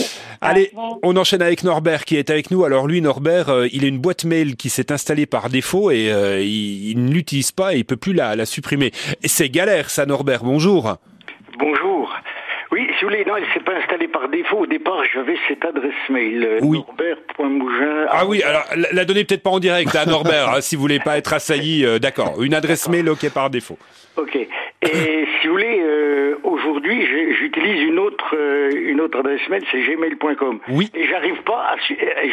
Allez, 0.41 0.71
on 1.03 1.15
enchaîne 1.17 1.41
avec 1.41 1.63
Norbert 1.63 2.03
qui 2.05 2.15
est 2.17 2.29
avec 2.29 2.49
nous. 2.51 2.63
Alors 2.65 2.87
lui, 2.87 3.01
Norbert, 3.01 3.49
euh, 3.49 3.67
il 3.71 3.83
a 3.85 3.87
une 3.87 3.99
boîte 3.99 4.25
mail 4.25 4.55
qui 4.55 4.69
s'est 4.69 4.91
installée 4.91 5.25
par 5.27 5.49
défaut 5.49 5.91
et 5.91 6.11
euh, 6.11 6.41
il, 6.41 6.89
il 6.91 7.05
ne 7.05 7.11
l'utilise 7.11 7.51
pas 7.51 7.75
et 7.75 7.77
il 7.79 7.85
peut 7.85 7.95
plus 7.97 8.13
la, 8.13 8.35
la 8.35 8.45
supprimer. 8.45 8.91
Et 9.21 9.27
c'est 9.27 9.49
galère 9.49 9.89
ça, 9.89 10.05
Norbert. 10.05 10.43
Bonjour. 10.43 10.97
Bonjour. 11.59 12.11
Oui, 12.71 12.87
si 12.97 13.03
vous 13.03 13.09
voulez, 13.11 13.25
non, 13.25 13.35
elle 13.35 13.45
s'est 13.53 13.59
pas 13.65 13.73
installée 13.75 14.07
par 14.07 14.29
défaut. 14.29 14.59
Au 14.59 14.65
départ, 14.65 15.01
j'avais 15.13 15.35
cette 15.47 15.63
adresse 15.65 15.93
mail, 16.09 16.43
euh, 16.45 16.59
Oui. 16.61 16.77
norbert.mougin. 16.87 18.05
Ah 18.09 18.25
oui, 18.25 18.41
alors 18.43 18.63
la, 18.75 18.87
la 18.91 19.05
donnez 19.05 19.23
peut-être 19.25 19.43
pas 19.43 19.49
en 19.49 19.59
direct 19.59 19.93
à 19.95 20.05
Norbert, 20.05 20.49
hein, 20.49 20.61
si 20.61 20.75
vous 20.75 20.81
voulez 20.81 20.99
pas 20.99 21.17
être 21.17 21.33
assailli. 21.33 21.85
euh, 21.85 21.99
D'accord, 21.99 22.41
une 22.41 22.53
adresse 22.53 22.87
mail 22.89 23.09
ok 23.09 23.29
par 23.33 23.49
défaut. 23.49 23.77
Ok. 24.15 24.35
Et 24.35 24.47
si 25.41 25.47
vous 25.47 25.53
voulez, 25.53 25.79
euh, 25.83 26.35
aujourd'hui, 26.43 27.05
j'utilise 27.37 27.81
une 27.83 27.99
autre, 27.99 28.35
euh, 28.35 28.69
une 28.73 29.01
autre 29.01 29.19
adresse 29.19 29.41
mail, 29.49 29.63
c'est 29.71 29.81
gmail.com. 29.81 30.59
Oui. 30.69 30.89
Et 30.95 31.07
j'arrive 31.07 31.41
pas 31.43 31.73
à, 31.73 31.75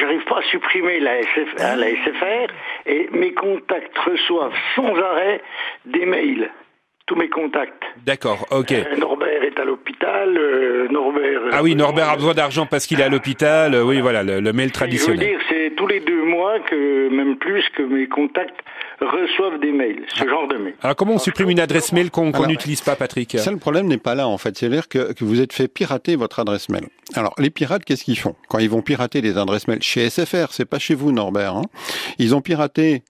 j'arrive 0.00 0.24
pas 0.24 0.38
à 0.38 0.42
supprimer 0.50 1.00
la, 1.00 1.18
SF, 1.18 1.48
la 1.58 1.88
SFR 1.88 2.52
et 2.86 3.08
mes 3.12 3.32
contacts 3.32 3.96
reçoivent 3.98 4.54
sans 4.76 4.94
arrêt 4.96 5.40
des 5.84 6.06
mails. 6.06 6.50
Tous 7.08 7.16
mes 7.16 7.28
contacts. 7.28 7.82
D'accord, 8.06 8.46
ok. 8.52 8.70
Euh, 8.72 8.96
Norbert 8.98 9.42
est 9.42 9.58
à 9.58 9.64
l'hôpital. 9.64 10.36
euh, 10.36 10.86
Norbert. 10.90 11.40
Ah 11.52 11.62
oui, 11.62 11.74
Norbert 11.74 12.10
a 12.10 12.14
besoin 12.16 12.34
d'argent 12.34 12.66
parce 12.66 12.86
qu'il 12.86 13.00
est 13.00 13.04
à 13.04 13.08
l'hôpital. 13.08 13.74
euh, 13.74 13.82
Oui, 13.82 14.00
voilà, 14.00 14.22
le, 14.22 14.38
le 14.40 14.52
mail 14.52 14.66
Je 14.66 14.68
veux 14.68 14.72
traditionnel. 14.72 15.18
dire, 15.26 15.40
c'est 15.48 15.72
tous 15.76 15.86
les 15.86 16.00
deux 16.00 16.22
mois 16.24 16.60
que, 16.60 17.08
même 17.08 17.36
plus, 17.36 17.64
que 17.76 17.82
mes 17.82 18.06
contacts 18.06 18.60
reçoivent 19.00 19.58
des 19.60 19.72
mails, 19.72 20.04
ce 20.08 20.28
genre 20.28 20.48
de 20.48 20.56
mails. 20.56 20.74
Alors 20.82 20.96
comment 20.96 21.14
on 21.14 21.18
supprime 21.18 21.50
une 21.50 21.60
adresse 21.60 21.92
mail 21.92 22.10
qu'on 22.10 22.46
n'utilise 22.46 22.80
pas, 22.82 22.96
Patrick 22.96 23.38
Ça, 23.38 23.50
le 23.50 23.56
problème 23.58 23.86
n'est 23.86 23.96
pas 23.98 24.14
là, 24.14 24.26
en 24.28 24.38
fait. 24.38 24.56
C'est-à-dire 24.56 24.88
que, 24.88 25.12
que 25.12 25.24
vous 25.24 25.40
êtes 25.40 25.52
fait 25.52 25.68
pirater 25.68 26.16
votre 26.16 26.40
adresse 26.40 26.68
mail. 26.68 26.86
Alors, 27.14 27.34
les 27.38 27.50
pirates, 27.50 27.84
qu'est-ce 27.84 28.04
qu'ils 28.04 28.18
font? 28.18 28.34
Quand 28.48 28.58
ils 28.58 28.68
vont 28.70 28.82
pirater 28.82 29.20
les 29.20 29.38
adresses 29.38 29.66
mail 29.68 29.82
chez 29.82 30.10
SFR, 30.10 30.48
c'est 30.50 30.68
pas 30.68 30.78
chez 30.78 30.94
vous, 30.94 31.12
Norbert. 31.12 31.54
hein. 31.56 31.62
Ils 32.18 32.34
ont 32.34 32.40
piraté 32.40 33.02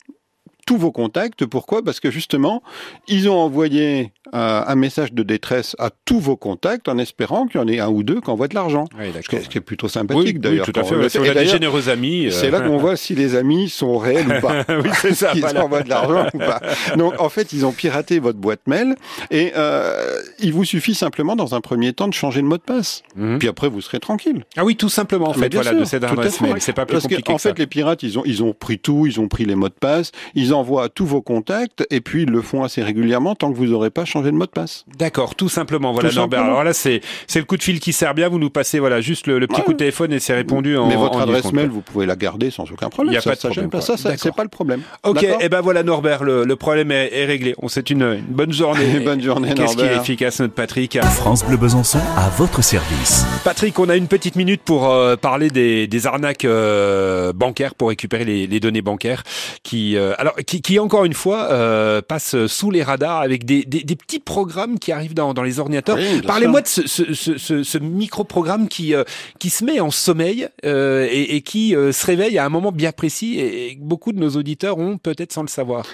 tous 0.69 0.77
vos 0.77 0.93
contacts. 0.93 1.47
Pourquoi? 1.47 1.83
Parce 1.83 1.99
que 1.99 2.11
justement, 2.11 2.63
ils 3.07 3.27
ont 3.31 3.39
envoyé 3.39 4.13
euh, 4.35 4.63
un 4.67 4.75
message 4.75 5.13
de 5.13 5.23
détresse 5.23 5.75
à 5.79 5.91
tous 6.05 6.21
vos 6.21 6.37
contacts 6.37 6.89
en 6.89 6.99
espérant 6.99 7.47
qu'il 7.47 7.61
y 7.61 7.65
en 7.65 7.69
ait 7.69 7.81
un 7.81 7.89
ou 7.89 8.03
deux 8.03 8.21
qui 8.21 8.31
envoient 8.31 8.49
de 8.49 8.55
l'argent. 8.55 8.85
Oui, 8.99 9.07
Ce 9.23 9.29
qui 9.49 9.59
est- 9.59 9.61
plutôt 9.61 9.89
sympathique 9.89 10.25
oui, 10.25 10.39
d'ailleurs. 10.39 10.67
tout 10.67 10.73
à 10.77 10.83
quand 10.83 10.89
fait. 10.89 10.95
on 10.97 11.09
Si 11.09 11.19
a 11.19 11.35
des 11.35 11.47
généreux 11.47 11.89
amis. 11.89 12.27
euh, 12.27 12.31
C'est 12.31 12.51
là 12.51 12.61
qu'on 12.61 12.77
voit 12.79 12.97
si 12.97 13.15
les 13.15 13.35
amis 13.35 13.69
sont 13.69 13.99
réels 13.99 14.27
ou 14.27 14.41
pas. 14.41 14.65
oui, 14.83 14.91
c'est 15.01 15.15
ça. 15.15 15.33
Ils 15.35 15.41
voilà. 15.41 15.65
envoient 15.65 15.83
de 15.83 15.89
l'argent 15.89 16.27
ou 16.35 16.39
pas. 16.39 16.61
Donc 16.97 17.15
en 17.21 17.29
fait, 17.29 17.53
ils 17.53 17.65
ont 17.67 17.73
piraté 17.73 18.19
votre 18.19 18.39
boîte 18.39 18.61
mail 18.67 18.95
et 19.31 19.53
euh, 19.57 20.21
il 20.39 20.53
vous 20.53 20.65
suffit 20.65 20.95
simplement 20.95 21.37
dans 21.37 21.55
un 21.55 21.61
premier 21.61 21.93
temps 21.93 22.09
de 22.09 22.15
changer 22.15 22.41
le 22.41 22.47
mot 22.49 22.57
de 22.57 22.63
passe. 22.63 23.03
Mhm. 23.17 23.39
Puis 23.39 23.49
après, 23.49 23.69
vous 23.69 23.81
serez 23.81 24.01
tranquille. 24.01 24.45
Ah 24.57 24.65
oui, 24.65 24.77
tout 24.77 24.89
simplement, 24.89 25.29
en 25.29 25.33
fait, 25.35 25.53
voilà, 25.55 25.71
sûr, 25.71 25.81
de 25.81 25.85
cette 25.85 26.05
adresse 26.05 26.41
mail. 26.41 26.55
C'est 26.61 26.73
pas 26.73 26.87
plus 26.87 26.95
Parce 26.95 27.05
compliqué 27.05 27.23
que, 27.23 27.33
en 27.33 27.37
que 27.37 27.43
ça. 27.43 27.51
fait, 27.51 27.59
les 27.59 27.67
pirates, 27.67 28.03
ils 28.03 28.19
ont, 28.19 28.23
ils 28.25 28.43
ont 28.43 28.53
pris 28.53 28.79
tout, 28.79 29.07
ils 29.07 29.21
ont 29.21 29.29
pris 29.29 29.45
les 29.45 29.55
mots 29.55 29.69
de 29.69 29.75
passe, 29.75 30.13
ils 30.35 30.55
envoient 30.55 30.85
à 30.85 30.89
tous 30.89 31.07
vos 31.07 31.23
contacts 31.23 31.87
et 31.91 32.01
puis 32.01 32.23
ils 32.23 32.31
le 32.31 32.43
font 32.43 32.63
assez 32.65 32.83
régulièrement 32.83 33.35
tant 33.35 33.51
que 33.53 33.57
vous 33.57 33.67
n'aurez 33.67 33.91
pas 33.91 34.05
changé 34.05 34.18
de 34.27 34.31
mot 34.33 34.47
de 34.47 34.51
passe. 34.51 34.85
D'accord, 34.99 35.35
tout 35.35 35.49
simplement. 35.49 35.93
Voilà, 35.93 36.11
Tout 36.11 36.17
Norbert. 36.17 36.39
simplement. 36.41 36.55
Alors 36.57 36.65
là, 36.65 36.73
c'est 36.73 37.01
c'est 37.27 37.39
le 37.39 37.45
coup 37.45 37.57
de 37.57 37.63
fil 37.63 37.81
qui 37.81 37.93
sert 37.93 38.15
bien. 38.15 38.29
Vous 38.29 38.39
nous 38.39 38.51
passez 38.51 38.79
voilà 38.79 39.01
juste 39.01 39.27
le, 39.27 39.39
le 39.39 39.47
petit 39.47 39.59
Ouais. 39.61 39.65
coup 39.65 39.73
de 39.73 39.79
téléphone 39.79 40.13
et 40.13 40.21
c'est 40.21 40.35
répondu 40.35 40.77
en 40.77 40.87
Mais 40.87 40.97
votre 40.97 41.17
en 41.17 41.21
adresse 41.21 41.53
mail, 41.53 41.69
vous 41.69 41.81
pouvez 41.81 42.07
la 42.07 42.17
garder 42.17 42.51
sans 42.51 42.65
aucun 42.71 42.89
problème. 42.89 43.13
Il 43.13 43.17
y 43.17 43.19
a 43.19 43.21
ça, 43.21 43.31
pas 43.31 43.37
de 43.37 43.41
ça 43.41 43.49
problème, 43.49 43.71
pas. 43.71 43.81
Ça, 43.81 43.97
c'est 43.97 44.35
pas 44.35 44.43
le 44.45 44.49
problème. 44.49 44.83
Ok, 45.05 45.25
et 45.41 45.49
ben 45.49 45.61
voilà 45.61 45.83
Norbert, 45.83 46.25
le, 46.25 46.45
le 46.45 46.57
problème 46.57 46.91
est, 46.93 47.11
est 47.13 47.25
réglé. 47.25 47.55
On 47.59 47.69
souhaite 47.69 47.91
une, 47.91 48.03
une 48.03 48.21
bonne 48.35 48.53
journée. 48.53 49.01
Bonne 49.05 49.23
journée, 49.23 49.55
Qu'est-ce 49.55 49.77
qu'il 49.77 49.87
est 49.87 49.97
efficace 49.97 50.41
notre 50.41 50.55
Patrick. 50.55 50.99
France 51.03 51.45
Bleu 51.45 51.57
Besançon 51.57 52.01
à 52.17 52.29
votre 52.31 52.63
service. 52.63 53.25
Patrick, 53.45 53.79
on 53.79 53.89
a 53.89 53.97
une 53.97 54.07
petite 54.09 54.37
minute 54.37 54.61
pour 54.63 54.91
euh, 54.91 55.17
parler 55.17 55.51
des, 55.51 55.87
des 55.87 56.07
arnaques 56.07 56.45
euh, 56.45 57.33
bancaires 57.33 57.75
pour 57.75 57.89
récupérer 57.89 58.25
les, 58.25 58.47
les 58.47 58.61
données 58.61 58.83
bancaires 58.83 59.23
qui, 59.63 59.97
euh, 59.97 60.13
alors, 60.19 60.35
qui, 60.47 60.61
qui 60.63 60.79
encore 60.79 61.05
une 61.05 61.15
fois 61.15 61.49
euh, 61.51 62.03
passent 62.03 62.47
sous 62.47 62.71
les 62.71 62.83
radars 62.83 63.21
avec 63.21 63.45
des, 63.45 63.65
des, 63.65 63.83
des 63.83 63.97
petits 64.09 64.19
programmes 64.21 64.79
qui 64.79 64.91
arrivent 64.91 65.13
dans, 65.15 65.35
dans 65.35 65.43
les 65.43 65.59
ordinateurs. 65.61 65.99
Oui, 65.99 66.23
Parlez-moi 66.23 66.63
de 66.63 66.67
ce, 66.67 66.87
ce, 66.89 67.13
ce, 67.13 67.37
ce, 67.37 67.63
ce 67.63 67.79
micro-programme 67.79 68.67
qui, 68.69 68.95
euh, 68.95 69.05
qui 69.39 69.51
se 69.51 69.63
met 69.65 69.81
en 69.81 69.91
sommeil 69.91 70.49
euh, 70.65 71.07
et, 71.11 71.37
et 71.37 71.43
qui 71.43 71.77
euh, 71.77 71.93
se 71.93 72.07
réveille 72.07 72.39
à 72.39 72.47
un 72.47 72.49
moment 72.49 72.73
bien 72.73 72.91
précis 72.93 73.39
et, 73.39 73.73
et 73.73 73.77
beaucoup 73.79 74.13
de 74.13 74.19
nos 74.19 74.31
auditeurs 74.31 74.79
ont 74.79 74.97
peut-être 74.97 75.33
sans 75.35 75.43
le 75.43 75.49
savoir. 75.49 75.85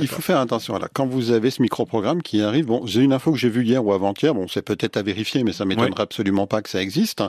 Il 0.00 0.06
faut 0.08 0.20
faire 0.20 0.38
attention. 0.38 0.76
Là. 0.78 0.88
Quand 0.92 1.06
vous 1.06 1.30
avez 1.30 1.50
ce 1.50 1.62
micro-programme 1.62 2.20
qui 2.22 2.42
arrive, 2.42 2.66
bon, 2.66 2.82
j'ai 2.86 3.00
une 3.00 3.12
info 3.14 3.32
que 3.32 3.38
j'ai 3.38 3.48
vue 3.48 3.64
hier 3.64 3.82
ou 3.84 3.92
avant-hier, 3.94 4.34
bon, 4.34 4.46
c'est 4.48 4.62
peut-être 4.62 4.98
à 4.98 5.02
vérifier, 5.02 5.42
mais 5.42 5.52
ça 5.52 5.64
m'étonnerait 5.64 6.02
absolument 6.02 6.46
pas 6.46 6.60
que 6.60 6.68
ça 6.68 6.82
existe. 6.82 7.22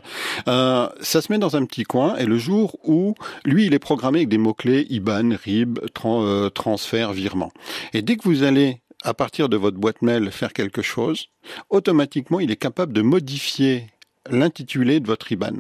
Euh, 0.50 0.90
ça 1.00 1.22
se 1.22 1.32
met 1.32 1.38
dans 1.38 1.56
un 1.56 1.64
petit 1.66 1.84
coin, 1.84 2.18
et 2.18 2.26
le 2.26 2.38
jour 2.38 2.78
où, 2.84 3.16
lui, 3.46 3.66
il 3.68 3.74
est 3.74 3.80
programmé 3.80 4.20
avec 4.20 4.30
des 4.30 4.38
mots-clés 4.38 4.88
IBAN, 4.90 5.30
RIB, 5.46 5.80
tran- 5.94 6.24
euh, 6.26 6.50
transfert, 6.50 7.14
virement. 7.14 7.52
Et 7.94 8.02
dès 8.02 8.18
que 8.18 8.24
vous 8.24 8.44
allez 8.44 8.80
à 9.04 9.14
partir 9.14 9.50
de 9.50 9.58
votre 9.58 9.78
boîte 9.78 10.02
mail 10.02 10.32
faire 10.32 10.54
quelque 10.54 10.82
chose, 10.82 11.28
automatiquement, 11.70 12.40
il 12.40 12.52
est 12.52 12.56
capable 12.58 12.94
de 12.94 13.02
modifier 13.02 13.88
l'intitulé 14.30 15.00
de 15.02 15.08
votre 15.08 15.32
IBAN. 15.32 15.52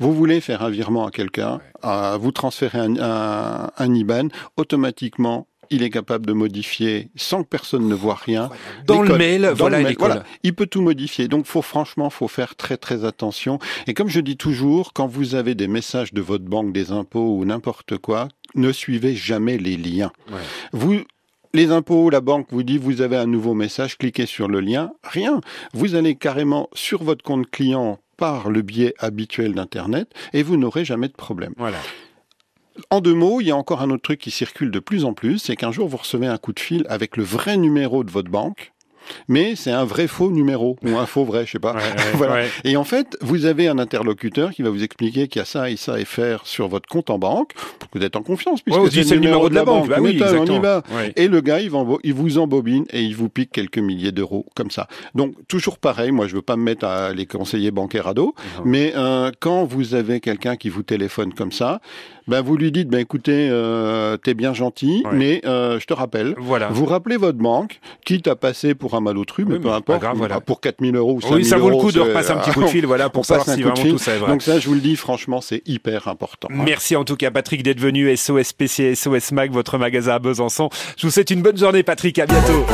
Vous 0.00 0.14
voulez 0.14 0.40
faire 0.40 0.62
un 0.62 0.70
virement 0.70 1.06
à 1.06 1.10
quelqu'un, 1.10 1.60
vous 2.18 2.32
transférez 2.32 2.78
un, 2.78 2.96
un, 2.98 3.70
un 3.76 3.94
IBAN, 3.94 4.28
automatiquement, 4.56 5.46
il 5.68 5.82
est 5.82 5.90
capable 5.90 6.26
de 6.26 6.32
modifier 6.32 7.10
sans 7.16 7.42
que 7.42 7.48
personne 7.48 7.88
ne 7.88 7.94
voit 7.94 8.14
rien. 8.14 8.50
Dans 8.86 9.02
les 9.02 9.08
le 9.08 9.08
codes. 9.08 9.18
mail, 9.18 9.42
Dans 9.42 9.54
voilà, 9.54 9.76
le 9.78 9.82
les 9.82 9.88
mail, 9.88 9.96
codes. 9.96 10.06
voilà. 10.12 10.24
Il 10.44 10.54
peut 10.54 10.66
tout 10.66 10.80
modifier. 10.80 11.26
Donc, 11.28 11.44
faut 11.46 11.60
franchement, 11.60 12.08
faut 12.08 12.28
faire 12.28 12.54
très 12.54 12.76
très 12.76 13.04
attention. 13.04 13.58
Et 13.88 13.92
comme 13.94 14.08
je 14.08 14.20
dis 14.20 14.36
toujours, 14.36 14.92
quand 14.92 15.08
vous 15.08 15.34
avez 15.34 15.54
des 15.56 15.66
messages 15.68 16.12
de 16.14 16.20
votre 16.20 16.44
banque, 16.44 16.72
des 16.72 16.92
impôts 16.92 17.36
ou 17.36 17.44
n'importe 17.44 17.98
quoi, 17.98 18.28
ne 18.54 18.70
suivez 18.72 19.16
jamais 19.16 19.58
les 19.58 19.76
liens. 19.76 20.12
Ouais. 20.30 20.38
Vous 20.72 21.00
les 21.56 21.72
impôts, 21.72 22.10
la 22.10 22.20
banque 22.20 22.48
vous 22.50 22.62
dit 22.62 22.76
vous 22.76 23.00
avez 23.00 23.16
un 23.16 23.26
nouveau 23.26 23.54
message, 23.54 23.96
cliquez 23.96 24.26
sur 24.26 24.46
le 24.46 24.60
lien. 24.60 24.92
Rien. 25.02 25.40
Vous 25.72 25.94
allez 25.94 26.14
carrément 26.14 26.68
sur 26.74 27.02
votre 27.02 27.24
compte 27.24 27.50
client 27.50 27.98
par 28.18 28.50
le 28.50 28.60
biais 28.60 28.94
habituel 28.98 29.54
d'Internet 29.54 30.12
et 30.34 30.42
vous 30.42 30.58
n'aurez 30.58 30.84
jamais 30.84 31.08
de 31.08 31.14
problème. 31.14 31.54
Voilà. 31.56 31.78
En 32.90 33.00
deux 33.00 33.14
mots, 33.14 33.40
il 33.40 33.46
y 33.46 33.50
a 33.50 33.56
encore 33.56 33.80
un 33.80 33.88
autre 33.88 34.02
truc 34.02 34.20
qui 34.20 34.30
circule 34.30 34.70
de 34.70 34.78
plus 34.80 35.06
en 35.06 35.14
plus, 35.14 35.38
c'est 35.38 35.56
qu'un 35.56 35.72
jour 35.72 35.88
vous 35.88 35.96
recevez 35.96 36.26
un 36.26 36.36
coup 36.36 36.52
de 36.52 36.60
fil 36.60 36.84
avec 36.90 37.16
le 37.16 37.24
vrai 37.24 37.56
numéro 37.56 38.04
de 38.04 38.10
votre 38.10 38.30
banque, 38.30 38.74
mais 39.28 39.54
c'est 39.56 39.70
un 39.70 39.84
vrai 39.84 40.06
faux 40.06 40.30
numéro 40.30 40.76
ou 40.84 40.96
un 40.96 41.06
faux 41.06 41.24
vrai, 41.24 41.46
je 41.46 41.52
sais 41.52 41.58
pas. 41.58 41.72
Ouais, 41.74 41.80
ouais, 41.96 42.02
Voilà. 42.14 42.34
ouais. 42.34 42.48
Et 42.64 42.76
en 42.76 42.84
fait, 42.84 43.16
vous 43.20 43.44
avez 43.46 43.68
un 43.68 43.78
interlocuteur 43.78 44.50
qui 44.50 44.62
va 44.62 44.70
vous 44.70 44.82
expliquer 44.82 45.28
qu'il 45.28 45.40
y 45.40 45.42
a 45.42 45.44
ça 45.46 45.70
et 45.70 45.76
ça 45.76 45.94
à 45.94 46.04
faire 46.04 46.46
sur 46.46 46.68
votre 46.68 46.88
compte 46.88 47.10
en 47.10 47.18
banque, 47.18 47.52
pour 47.78 47.90
que 47.90 47.98
vous 47.98 48.04
êtes 48.04 48.16
en 48.16 48.22
confiance, 48.22 48.60
puisque 48.62 48.78
c'est 48.92 49.14
le 49.14 49.20
numéro 49.20 49.48
de 49.48 49.54
la 49.54 49.64
banque. 49.64 49.88
Bah 49.88 49.96
oui, 50.00 50.18
on 50.38 50.44
y 50.46 50.58
va. 50.58 50.82
Et 51.16 51.28
le 51.28 51.40
gars, 51.40 51.60
il, 51.60 51.70
va 51.70 51.78
embo- 51.78 52.00
il 52.04 52.14
vous 52.14 52.38
embobine 52.38 52.84
et 52.90 53.02
il 53.02 53.14
vous 53.16 53.28
pique 53.28 53.50
quelques 53.52 53.78
milliers 53.78 54.12
d'euros 54.12 54.46
comme 54.54 54.70
ça. 54.70 54.88
Donc 55.14 55.34
toujours 55.48 55.78
pareil, 55.78 56.10
moi 56.12 56.26
je 56.26 56.34
veux 56.36 56.42
pas 56.42 56.56
me 56.56 56.62
mettre 56.62 56.84
à 56.84 57.12
les 57.12 57.26
conseillers 57.26 57.70
bancaires 57.70 58.06
à 58.08 58.14
dos, 58.14 58.34
mais 58.64 58.92
euh, 58.96 59.30
quand 59.40 59.64
vous 59.64 59.94
avez 59.94 60.20
quelqu'un 60.20 60.56
qui 60.56 60.68
vous 60.68 60.82
téléphone 60.82 61.32
comme 61.34 61.52
ça, 61.52 61.80
ben 62.28 62.40
vous 62.42 62.56
lui 62.56 62.72
dites, 62.72 62.88
ben 62.88 62.98
écoutez, 62.98 63.48
euh, 63.50 64.16
t'es 64.16 64.34
bien 64.34 64.52
gentil, 64.52 65.02
Ouais. 65.04 65.10
mais 65.14 65.40
euh, 65.46 65.78
je 65.78 65.86
te 65.86 65.94
rappelle, 65.94 66.34
Voilà. 66.38 66.68
vous 66.70 66.84
rappelez 66.84 67.16
votre 67.16 67.38
banque, 67.38 67.80
quitte 68.04 68.26
à 68.28 68.36
passer 68.36 68.74
pour 68.74 68.94
un 68.94 69.00
malotru, 69.00 69.44
mais 69.44 69.54
Oui, 69.54 69.60
peu 69.60 69.68
mais 69.68 69.74
importe, 69.74 70.00
grave, 70.00 70.16
voilà. 70.16 70.40
pour 70.40 70.60
4000 70.60 70.96
euros 70.96 71.14
ou 71.14 71.20
5000 71.20 71.36
Oui, 71.38 71.44
ça 71.44 71.56
vaut 71.58 71.68
le 71.68 71.74
euros, 71.74 71.82
coup 71.82 71.92
de 71.92 72.00
repasser 72.00 72.30
un 72.32 72.36
petit 72.38 72.50
coup 72.52 72.62
de 72.62 72.66
fil, 72.68 72.86
voilà, 72.86 73.08
pour 73.10 73.24
savoir 73.24 73.46
si 73.46 73.52
coup 73.52 73.58
de 73.58 73.62
vraiment 73.64 73.82
fil. 73.82 73.92
tout 73.92 73.98
ça 73.98 74.14
est 74.14 74.18
vrai. 74.18 74.30
Donc 74.30 74.42
ça, 74.42 74.58
je 74.58 74.66
vous 74.68 74.74
le 74.74 74.80
dis, 74.80 74.96
franchement, 74.96 75.40
c'est 75.40 75.62
hyper 75.66 76.08
important. 76.08 76.48
Merci 76.50 76.96
en 76.96 77.04
tout 77.04 77.16
cas 77.16 77.30
Patrick 77.30 77.62
d'être 77.62 77.80
venu 77.80 78.14
SOS 78.16 78.52
PC 78.52 78.94
SOS 78.94 79.32
Mag 79.32 79.52
votre 79.52 79.78
magasin 79.78 80.14
à 80.14 80.18
Besançon. 80.18 80.68
Je 80.96 81.06
vous 81.06 81.12
souhaite 81.12 81.30
une 81.30 81.42
bonne 81.42 81.56
journée 81.56 81.82
Patrick, 81.82 82.18
à 82.18 82.26
bientôt. 82.26 82.64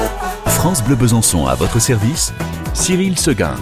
France 0.46 0.82
Bleu 0.82 0.94
Besançon 0.96 1.46
à 1.46 1.54
votre 1.54 1.78
service. 1.80 2.32
Cyril 2.74 3.18
Seguin. 3.18 3.54